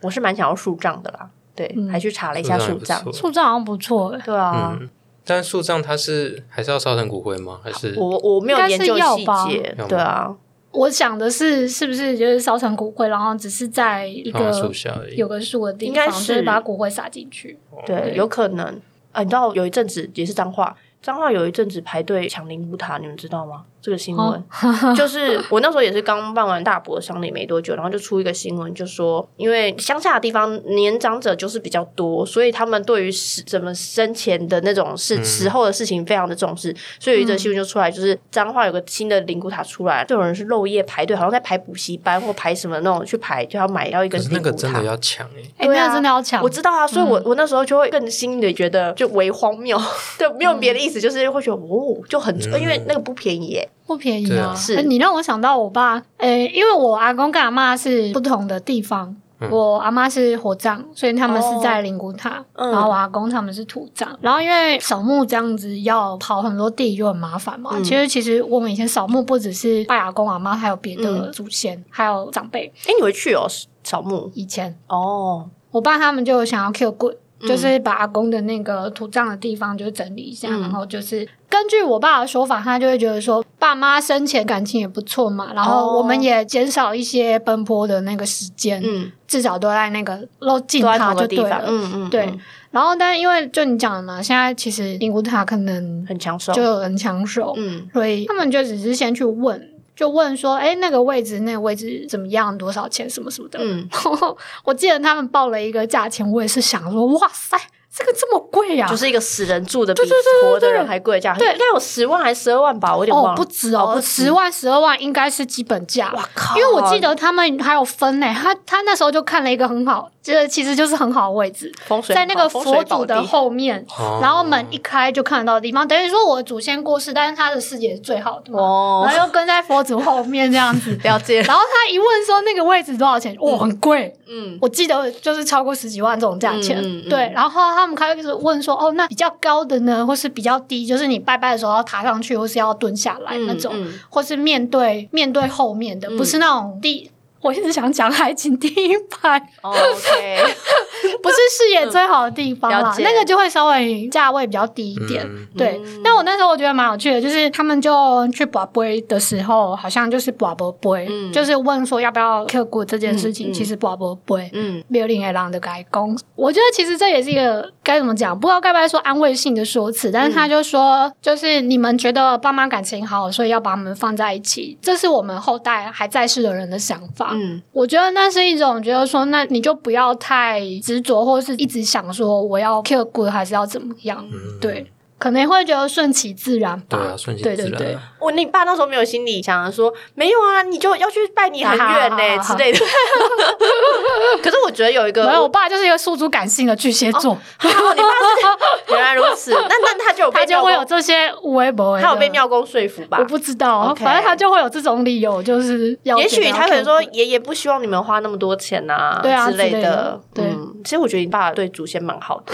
[0.00, 4.88] 我是蛮想要树葬的啦，对，嗯还去查了一下树葬树葬好像不错哎，对啊，嗯。
[5.24, 7.58] 但树葬它是还是要烧成骨灰吗？
[7.62, 10.36] 还是我我没有应该是研究细要吧节要，吗对啊，
[10.70, 15.16] 我想的是，是不是就是烧成骨灰，然后只是在一放在个树下而已？
[15.16, 17.58] 有个树的地方，应该就是是把骨灰撒进去。
[17.84, 18.64] 对，有可能。
[19.12, 23.64] 啊，你知道有一阵子也是脏话，脏话有一阵子排队抢灵骨塔，你们知道吗？
[23.80, 44.78] 这个新闻、哦就是我那时候也是刚办完大伯丧礼没多久，然后就出一个新闻，就说因为乡下的地方年长者就是比较多，所以他们对于死怎么生前的那种事、死后的事情非常的重视，所以有一则新闻就出来，就是彰化有个新的灵骨塔出来，就有人是漏夜排队，好像在排补习班或排什么那种去排，就要买到一个灵骨塔那个真的。
[44.88, 46.42] 要抢哎，哎，对啊那个真的要抢。
[46.42, 49.78] 我，知道啊，所以我、我那时候就会更心里觉得就为荒谬，
[50.16, 54.52] 对，没有别的意思，就是会觉得哦，就很，因为那个不便宜耶，不便宜对啊。
[54.52, 54.54] 啊。
[54.54, 54.76] 是。
[54.76, 59.16] 哎你让我想到我爸，诶，因为我阿公跟阿妈是不同的地方。
[59.52, 62.72] 我阿妈是火葬，所以他们是在灵骨塔，嗯。
[62.72, 64.08] 然后我阿公他们是土葬。
[64.20, 67.70] 然后因为扫墓这样子要跑很多地就很麻烦嘛。
[67.74, 67.84] 嗯。
[67.84, 71.30] 其实其实我们以前扫墓不只是拜阿公阿妈，还有别的嗯。
[71.30, 72.66] 祖先，还有长辈。
[72.88, 73.46] 哎，你会去哦
[73.84, 74.28] 扫墓？
[74.34, 74.76] 以前。
[74.88, 77.48] 哦，我爸他们就想要 Q 棍，嗯。
[77.48, 80.62] 就是把阿公的那个土葬的地方就整理一下，嗯。
[80.62, 85.98] 然后就是根据我爸的说法，他就会觉得说爸妈生前感情也不错嘛，然后哦。
[85.98, 91.64] 我们也减少一些奔波的那个时间，嗯，至少都在那个都进都在塔同个地方，就对了。
[91.66, 92.26] 嗯嗯，对。
[92.26, 92.40] 嗯。
[92.70, 97.88] 然后，但因为就你讲的嘛，现在其实灵骨塔可能很抢手，就很抢手，嗯。
[97.92, 103.58] 所以他们就只是先去问，就问说，哎，那个位置，那个位置怎么样，多少钱，什么什么的。
[103.60, 107.56] 嗯， 然后我记得他们报了一个价钱，我也是想说，哇塞，
[107.98, 111.48] 这个这么贵呀、就是一个死人住的比对对对活的人还贵的价，对。
[111.52, 116.12] 应该有十万还是十二万吧，我有点忘哦，了，不止哦，十万、十二万应该是基本价。
[116.14, 116.56] 哇靠！
[116.56, 124.20] 因为我记得他们还有分呢，他他那时候就看了一个很好，这其实就是很好的位置，风水在那个佛祖的后面，哦。
[124.22, 129.02] 然后门一开就看得到的地方，等于说我的祖先过世，但是他的视野是最好的嘛，哦。
[129.08, 130.96] 然后又跟在佛祖后面这样子。
[131.02, 134.56] 了解，然后他一问说那个位置多少钱，哇，很贵，嗯。
[134.60, 136.78] 我记得就是超过十几万这种价钱。
[136.78, 137.08] 嗯嗯嗯。
[137.08, 147.10] 对，然后他们开始问说，哦，那比较高的呢，或是比较低，就是你拜拜的时候要爬上去，或是要蹲下来那种，嗯或是面对面对后面的，不是那种第。
[147.40, 150.44] 我一直想讲海景第一排，哦 OK，
[151.22, 155.24] 不是视野最好的地方那个就会稍微价位比较低一点。
[155.24, 155.46] 嗯。
[155.56, 155.80] 对。
[155.84, 161.32] 嗯，但我那时候我觉得蛮有趣的，就是他们就去拔杯的时候，好像就是拔不杯，嗯。
[161.32, 164.50] 就是问说要不要刻骨这件事情，其实拔不杯。
[164.52, 164.82] 嗯。
[164.88, 177.27] 六零 A 郎的改工，我觉得其实这也是一个该怎么讲，不知道该不该说安慰性的说辞，但是他就说，就是你们觉得爸妈感情好，所以要把他们放在一起，这是我们后代还在世的人的想法。
[177.34, 177.62] 嗯。
[177.72, 184.24] 我觉得那是一种觉得说，那你就不要太执着，或是一直想说我要 kill good 还是要怎么样，
[184.60, 186.86] 对，可能会觉得顺其自然吧。
[186.88, 188.02] 对啊，顺其对对对自然啊。
[188.20, 192.78] 我你爸那时候没有心理想说没有啊，你就要去拜你很远呢、之类的。
[194.42, 202.28] 可是我觉得有一个，没有，我爸就是一个诉诸感性的巨蟹座，哦，你爸是 原来如此， 那那他就有他就会有这些微博，他有被。
[202.28, 203.24] 庙公说服吧我？
[203.24, 212.52] 不知道反正他就会有这种理由，就是要也许他可能说爷爷不希望你们花那么多钱呐、对啊之类的对嗯，其实我觉得你爸对祖先蛮好的，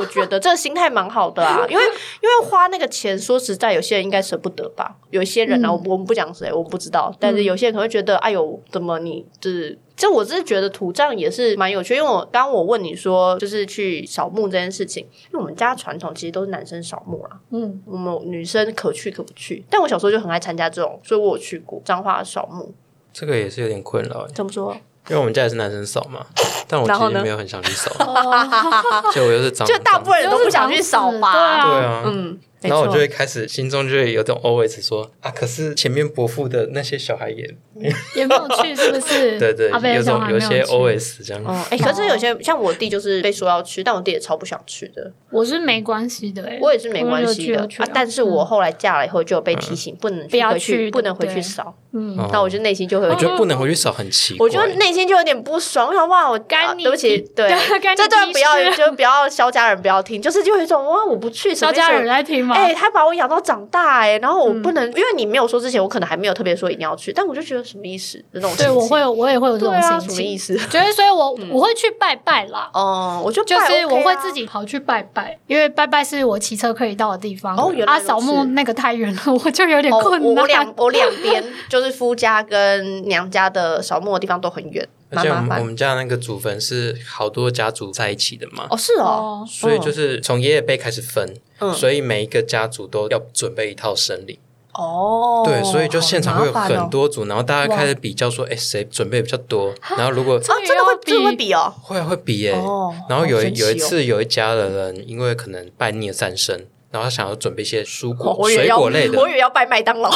[0.00, 1.82] 我觉得这个心态蛮好的啊，因为
[2.22, 9.78] 因为花那个钱，说实在，有些人应该舍不得吧，有一些人呢、啊，嗯我我们不讲谁，我不知道，但是有些人可能会觉得，哎呦，怎么你就是。
[9.96, 19.62] 这我是觉得土葬也是蛮有趣，因为我刚刚我问你说，就是去扫墓这件事情，因为我们家传统其实都是男生扫墓啦，嗯，我们女生可去可不去。
[19.68, 22.72] 但我小时候就很爱参加这种，所以我有去过彰化扫墓。
[23.12, 24.74] 这个也是有点困扰，怎么说？
[25.08, 26.24] 因为我们家也是男生扫嘛，
[26.68, 29.12] 但我其实没有很想去扫， 哦。
[29.12, 31.32] 就我又是长，就大部分人都不想去扫吧？
[31.70, 37.48] 对啊，嗯，然后我就会开始心中就会有种 always 说啊，可是前面伯父的那些小孩也
[38.14, 39.38] 也没有去，是不是？
[39.40, 40.70] 对对，有种有些去。
[40.70, 41.42] OS 这样。
[41.44, 45.10] 哦，哎、可是有些像我弟就是被说要去，但我弟也超不想去的。
[45.30, 47.68] 我是没关系的、欸，我也是没关系的。
[47.94, 51.74] 但是我后来嫁了以后就有被提醒不能不要回去，不能回去对扫。
[51.92, 52.28] 嗯，哦。
[52.32, 54.44] 那我就内心就会我觉得不能回去扫很奇怪。
[54.44, 57.48] 我觉得内心就有点不爽，我想哇，我干你啊对不起，对，
[57.96, 61.80] 这段不要就不要肖家人不要听，就是就有一种哇，我不去，什么意思？
[61.80, 62.56] 小家人在听吗？
[62.56, 68.22] 哎、他把我养到长大哎、然后我不能，因为你没有说之前，我可能还没有特别说一定要去，但我就觉得什么意思？
[68.32, 70.10] 那种心对，我会，有，我也会有这种心情。
[70.10, 70.56] 什么意思？
[70.68, 72.70] 觉得，所以我我会去拜拜啦。
[72.74, 77.56] 哦，我就就拜是我会自己跑去拜拜，因为拜拜是我骑车可以到的地方。
[77.56, 80.34] 啊，哦原来如此扫墓那个太远了， 我就有点哦，困难。
[80.34, 85.64] 我我两我两边就是夫家跟娘家的扫墓的地方都很远，而且我们我。
[85.64, 91.72] 们家那个祖坟是好多家族在一起的嘛，哦，是哦，哦，所以就是从爷爷辈开始分，嗯。
[91.72, 94.38] 所以每一个家族都要准备一套生礼。
[94.72, 99.74] 哦，对，所以就现场会有很多组，然后大家开始比较说，哎，谁准备比较多？
[99.96, 110.10] 然后如果啊，真的会真的会比哦，会啊会比耶、哦然后有有一次有一家的人，因为可能拜聂三生，然后他想要准备一些蔬哦果、我以为要水果类的，我以为要拜麦当劳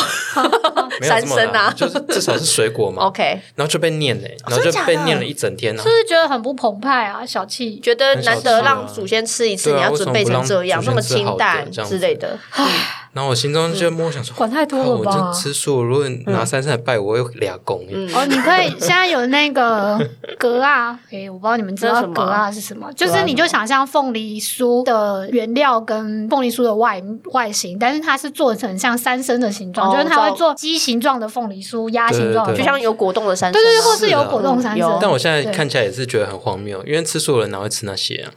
[1.03, 3.05] 三生啊，就是至少是水果嘛。
[3.07, 3.22] OK，
[3.55, 5.89] 然后就被念嘞，然后就真的假的被念了一整天啊是。
[5.89, 7.25] 不是觉得很不澎湃啊？
[7.25, 7.79] 小气。
[7.81, 12.39] 觉得难得让祖先吃一次，啊你要准备成这样，那么清淡之类的，
[13.15, 15.41] 然后我心中就默想说，管太多了吧这？
[15.41, 17.91] 吃素，如果拿三生来拜，我有俩公耶。
[17.93, 19.99] 嗯哦，你可以现在有那个
[20.39, 27.03] 格啊，诶，我不知道你们知道格啊是什么， 就是你就想象凤梨酥的原料跟凤梨酥的外
[27.33, 34.99] 外形，但是它是做成像三生的形状，哦就是它会做鸡形状的凤梨酥、鸭形状就像有果冻的三生对对对，啊，或是有果冻三有生。
[35.01, 38.29] 但我现在看起来也是觉得很荒谬，因为吃素的人哪会吃那些啊？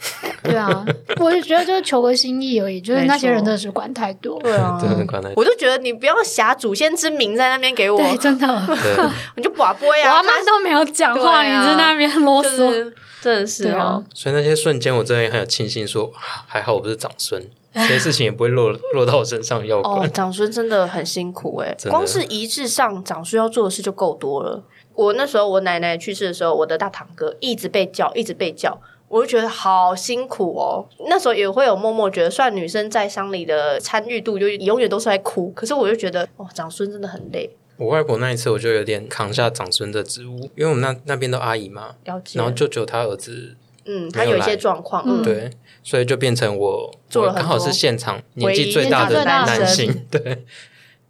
[0.43, 0.85] 对啊，
[1.19, 4.39] 我就觉得就是求个心意而已，就是那些人真的是管太多。
[4.41, 5.31] 对啊，真的很可能。
[5.35, 9.05] 我就觉得你不要挟祖先之名在那边给我，对，真的， 对，
[9.35, 12.71] 你就把杯我啊，阿妈都没有讲话，你在那边啰就嗦。
[12.71, 17.41] 是真的是啊哦，所以那些瞬间，我真的很有庆幸说，啊还好我不是长孙，
[17.73, 20.13] 这些事情也不会落落到我身上要哦，管。
[20.13, 24.63] 长孙真的很辛苦哎，光是仪式上长孙要做的事就够多了。
[24.93, 28.79] 我那时候我奶奶去世的时候，我的大堂哥一直被叫，一直被叫。
[29.09, 42.21] 我就觉得好辛苦哦，那时候也会有默默觉得，虽然女生在丧里的参与度就永远都是在哭，可是我就觉得，哦，长孙真的很累，我外婆那一次，我就有点扛下长孙的职务，因为我们那那边都阿姨嘛，了。
[42.33, 43.55] 然后舅舅他儿子
[43.85, 45.49] 嗯，他有一些状况，嗯，对，
[45.81, 50.43] 所以就变成我做了很多我刚好是现场年纪最大的男性，对，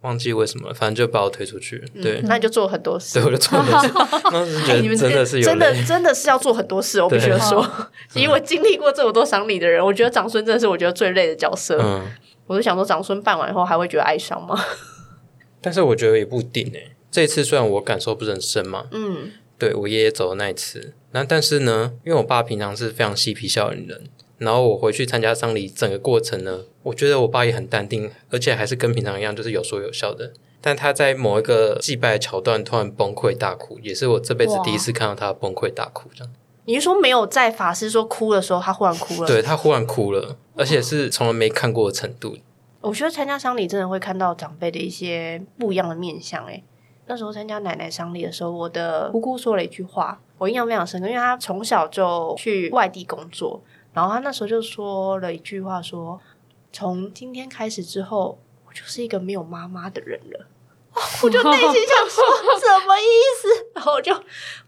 [0.02, 3.14] 忘记为什么了，反正就把我推出去，对，那你就做很多事。
[3.14, 3.24] 对，。
[3.24, 3.88] 我就做很多事，
[4.30, 7.66] 当时觉哎，你们得真的是有真的，真的是要做很多事，我必须要说，
[8.14, 11.78] 因为我经历过这么多赏礼的人，我觉得长孙真的是我觉得最累的角色。
[11.82, 12.06] 嗯，
[12.46, 14.56] 我就想说，长孙办完以后还会觉得哀伤吗？
[15.60, 16.92] 但是我觉得也不一定诶。
[17.10, 24.04] 这一次虽然我感受不是很深嘛，嗯，对我爷爷走的那一次，那但是呢，因为我爸平常是非常嬉皮笑脸的人，
[24.38, 30.32] 然后我回去参加丧礼，整个过程呢，我觉得我爸也很淡定，而且还是跟平常一样，就是有说有笑的。
[30.60, 36.32] 但他在某一个祭拜桥段突然崩溃大哭，也是我这辈子第一次看到他崩溃大哭这样。
[36.64, 42.36] 你是说没有在法师说哭的时候，他忽然哭了？，对他忽然哭了，而且是从来没看过的程度。
[42.80, 46.44] 我觉得参加丧礼真的会看到长辈的一些不一样的面相。
[46.44, 46.62] 哎，
[47.06, 53.62] 那时候参加奶奶丧礼的时候，我的姑姑说了一句话，我印象非常深刻，因为她从小就去外地工作，
[53.98, 56.20] 然后他那时候就说了一句话说
[56.72, 60.46] 从今天开始之后，我就是一个没有妈妈的人了。
[60.92, 62.24] 哦我就内心想说
[62.60, 63.02] 什么意
[63.42, 63.66] 思？
[63.74, 64.14] 然后我就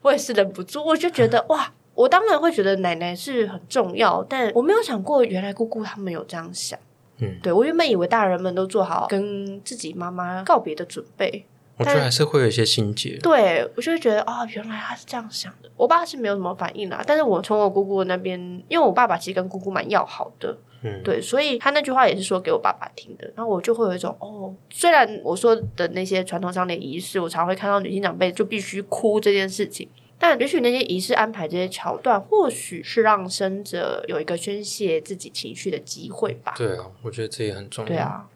[0.02, 6.76] 我也是忍不住，我就觉得哇，我当然会觉得奶奶是很重要，但我没有想过原来姑姑他们有这样想。
[7.18, 11.46] 嗯，对我原本以为大人们都做好跟自己妈妈告别的准备，
[11.80, 13.18] 我觉得还是会有一些心结。
[13.22, 15.70] 对我就会觉得哦、原来他是这样想的。
[15.76, 23.26] 我爸是没有什么反应啦，但是我从我姑姑那边，因为我爸爸其实跟姑姑蛮要好的，嗯，对，所以他那句话也是说给我爸爸听的。
[23.34, 29.88] 然后我就会有一种哦，虽然我说的那些传统上的仪式，我常会看到女性长辈就必须哭这件事情。
[30.22, 36.52] 但也许那些仪式安排这些桥段，或许是让生者有一个宣泄自己情绪的机会吧。
[36.58, 37.88] 对啊，我觉得这也很重要。
[37.88, 38.28] 对，啊，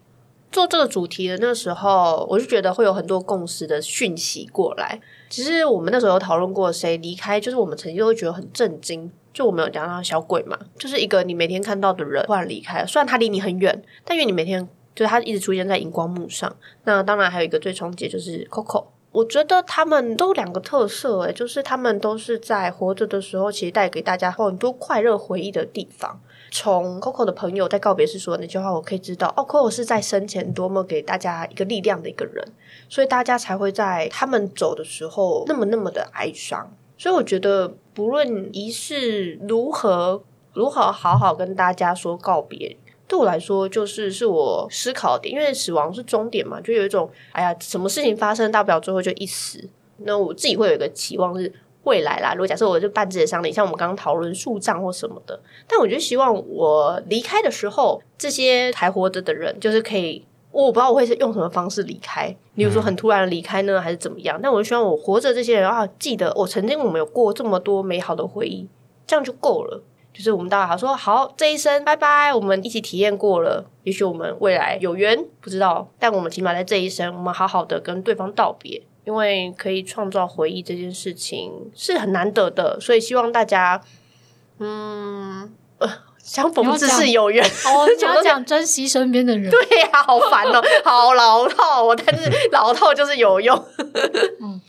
[0.54, 5.00] 做这个主题的那时候，我就觉得会有很多共识的讯息过来。
[5.28, 9.10] 其实我们那时候有讨论过，谁离开，就是我们曾经都会觉得很震惊。
[9.32, 16.54] 就我们有讲到小鬼嘛，就是一个你每天看到的人突然离开了，虽然他离你很远，但因为你每天就是他一直出现在荧光幕上。
[16.84, 18.84] 那当然还有一个最冲击就是 Coco。
[19.10, 26.20] 我觉得他们都两个特色，诶，就是他们都是在活着的时候，其实带给大家很多快乐回忆的地方。
[26.56, 32.46] 从 Coco 的朋友在告别时说那句话，我可以知道，哦，Coco 是在生前多么给大家一个力量的一个人，
[32.88, 36.72] 所以大家才会在他们走的时候那么那么的哀伤。
[36.96, 42.76] 所以我觉得，不论仪式如何如何好好跟大家说告别。
[43.08, 49.68] 对我来说，就是是我思考点，因为死亡是终点嘛，就有一种哎呀，什么事情发生，大不了最后就一死。
[49.96, 51.52] 那我自己会有一个期望是
[51.84, 52.34] 未来啦。
[52.34, 64.38] 如果假设我就半自己的丧礼，像我们刚刚讨论树葬或什么的，但我就希望我离开的时候，这些还活着的人，就是可以，我不知道我会是用什么方式离开，比如说很突然的离开呢，还是怎么样？
[64.42, 68.68] 但我就希望我活着这些人啊，记得我曾经我们有过这么多美好的回忆，
[69.06, 69.82] 这样就够了。
[70.12, 75.88] 就是我们大好说好这一生拜拜，我们一起体验过了，也许我们未来有缘，不知道。
[75.98, 83.80] 但我们起码在这一生，我们好好的跟对方道别，因为可以创造回忆这件事情是很难得的，所以希望大家，
[84.58, 85.88] 嗯，呃
[86.18, 87.44] 相逢只是有缘。
[87.44, 93.64] 哦， 你要讲珍惜身边的人， 对呀，好烦哦，好老套哦，但是 老套就是有用。
[94.40, 94.60] 嗯。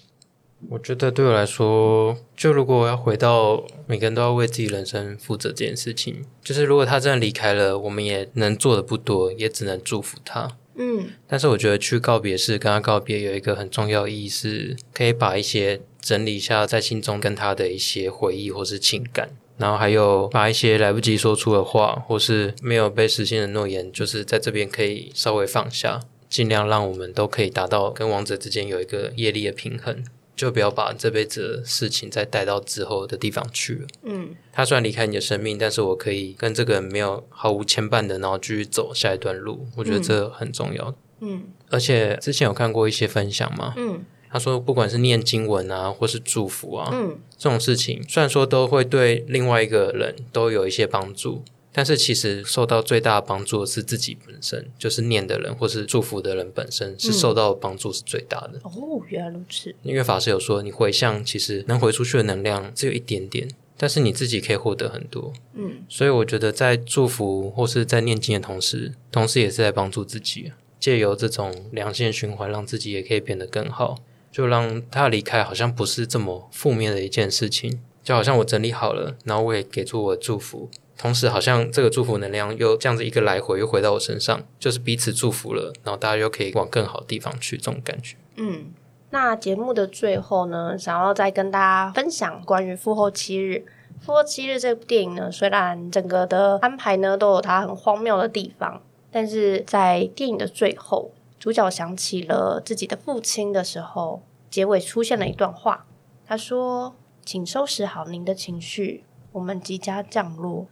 [0.71, 10.57] 我觉得对我来说，就如果我要回到每个人都要为自己人生负责这件事情，就是如果他真的离开了，我们也能做的不多，也只能祝福他。
[10.78, 30.03] 嗯，但是我觉得去告别式跟他告别有一个很重要意义，是可以把一些整理一下在心中跟他的一些回忆或是情感，然后还有把一些来不及说出的话或是没有被实现的诺言，就是在这边可以稍微放下，尽量让我们都可以达到跟王者之间有一个业力的平衡。
[30.36, 33.88] 就不要把这辈子的事情再带到之后的地方去了。
[34.03, 39.67] 嗯，他虽然离开你的生命，但是我可以跟这个人没有毫无牵绊的，然后继续走下一段路。
[39.75, 40.93] 我觉得这很重要。
[41.21, 51.43] 嗯，而且之前有看过一些分享嘛，嗯，他说不管是念经文啊，或是祝福啊，嗯，这种事情虽然说都会对另外一个人都有一些帮助。
[51.78, 58.61] 但是其实受到最大的帮助的是自己本身，就是念的人或是祝福的人本身是受到帮助是最大的。
[58.63, 59.76] 哦，原来如此。
[59.84, 65.34] 因为法师有说，你回向其实能回出去的能量只有一点点，但是你自己可以获得很多。
[65.53, 73.97] 嗯，所以我觉得在祝福或是在念经的同时，同时也是在帮助自己，借由这种良性循环，让自己也可以变得更好，
[74.32, 80.69] 就让他离开好像不是这么负面的一件事情，就好像我整理好了，然后我也给出我的祝福。
[80.98, 88.16] 同时，好像这个祝福能量又这样子一个来回，又回到我身上，就是彼此祝福了，然后大家又可以往更好的地方去，这种感觉。
[88.38, 88.68] 嗯，
[89.10, 93.66] 那节目的最后呢，想要再跟大家分享关于《复后七日》。
[94.06, 98.82] 《复后七日》这部电影呢，虽然整个的安排呢都有它很荒谬的地方，
[99.12, 105.86] 但是在电影的最后，主角想起了自己的父亲的时候，结尾出现了一段话，
[106.26, 110.68] 他说：“请收拾好您的情绪，我们即将降落。”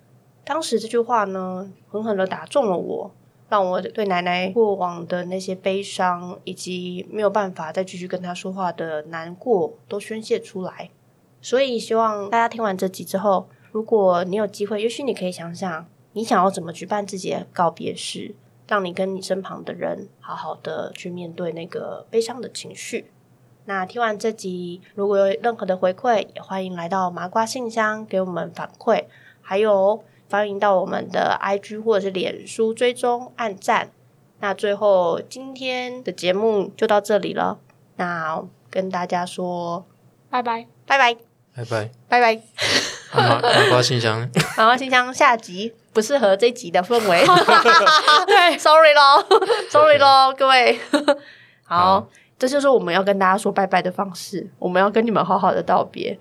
[0.46, 3.12] 当时这句话呢，狠狠的打中了我，
[3.48, 10.90] 让我对奶奶过往的那些悲伤，以及没有办法再继续跟她说话的难过，都宣泄出来。
[11.42, 18.36] 所以，希望大家听完这集之后，如果你有机会，也许你可以想想，你想要怎么举办自己的告别式，
[18.68, 23.12] 让你跟你身旁的人好好的去面对那个悲伤的情绪。
[23.66, 29.06] 那听完这集，如果有任何的回馈，也欢迎来到麻瓜信箱给我们反馈，
[29.42, 30.04] 还有。
[30.34, 33.92] 欢迎到我们的 ig 或者是脸书追踪暗赞。
[34.40, 37.60] 那最后今天的节目就到这里了
[37.98, 39.86] 那跟大家说
[40.32, 40.66] 拜拜。
[40.88, 41.16] 拜拜
[41.54, 41.92] 拜拜。
[42.10, 42.42] 拜拜
[43.12, 44.28] 好吗兰信箱
[44.58, 47.24] 兰花信箱下集不适合这集的氛围。
[48.58, 49.24] sorry 咯
[49.70, 50.80] sorry 咯 各位。
[51.64, 52.10] 好
[52.40, 56.18] 这就是我们要跟大家说拜拜的方式我们要跟你们好好的道别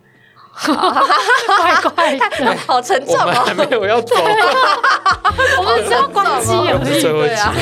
[0.53, 3.45] 怪怪的，好沉重哦！
[3.47, 4.15] 还没有要走，
[5.59, 7.03] 我们只要关机 而已。
[7.03, 7.53] 对啊，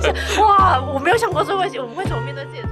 [0.00, 0.12] 对，
[0.42, 2.68] 哇，我没有想过最后一集我们为什么面对自己的。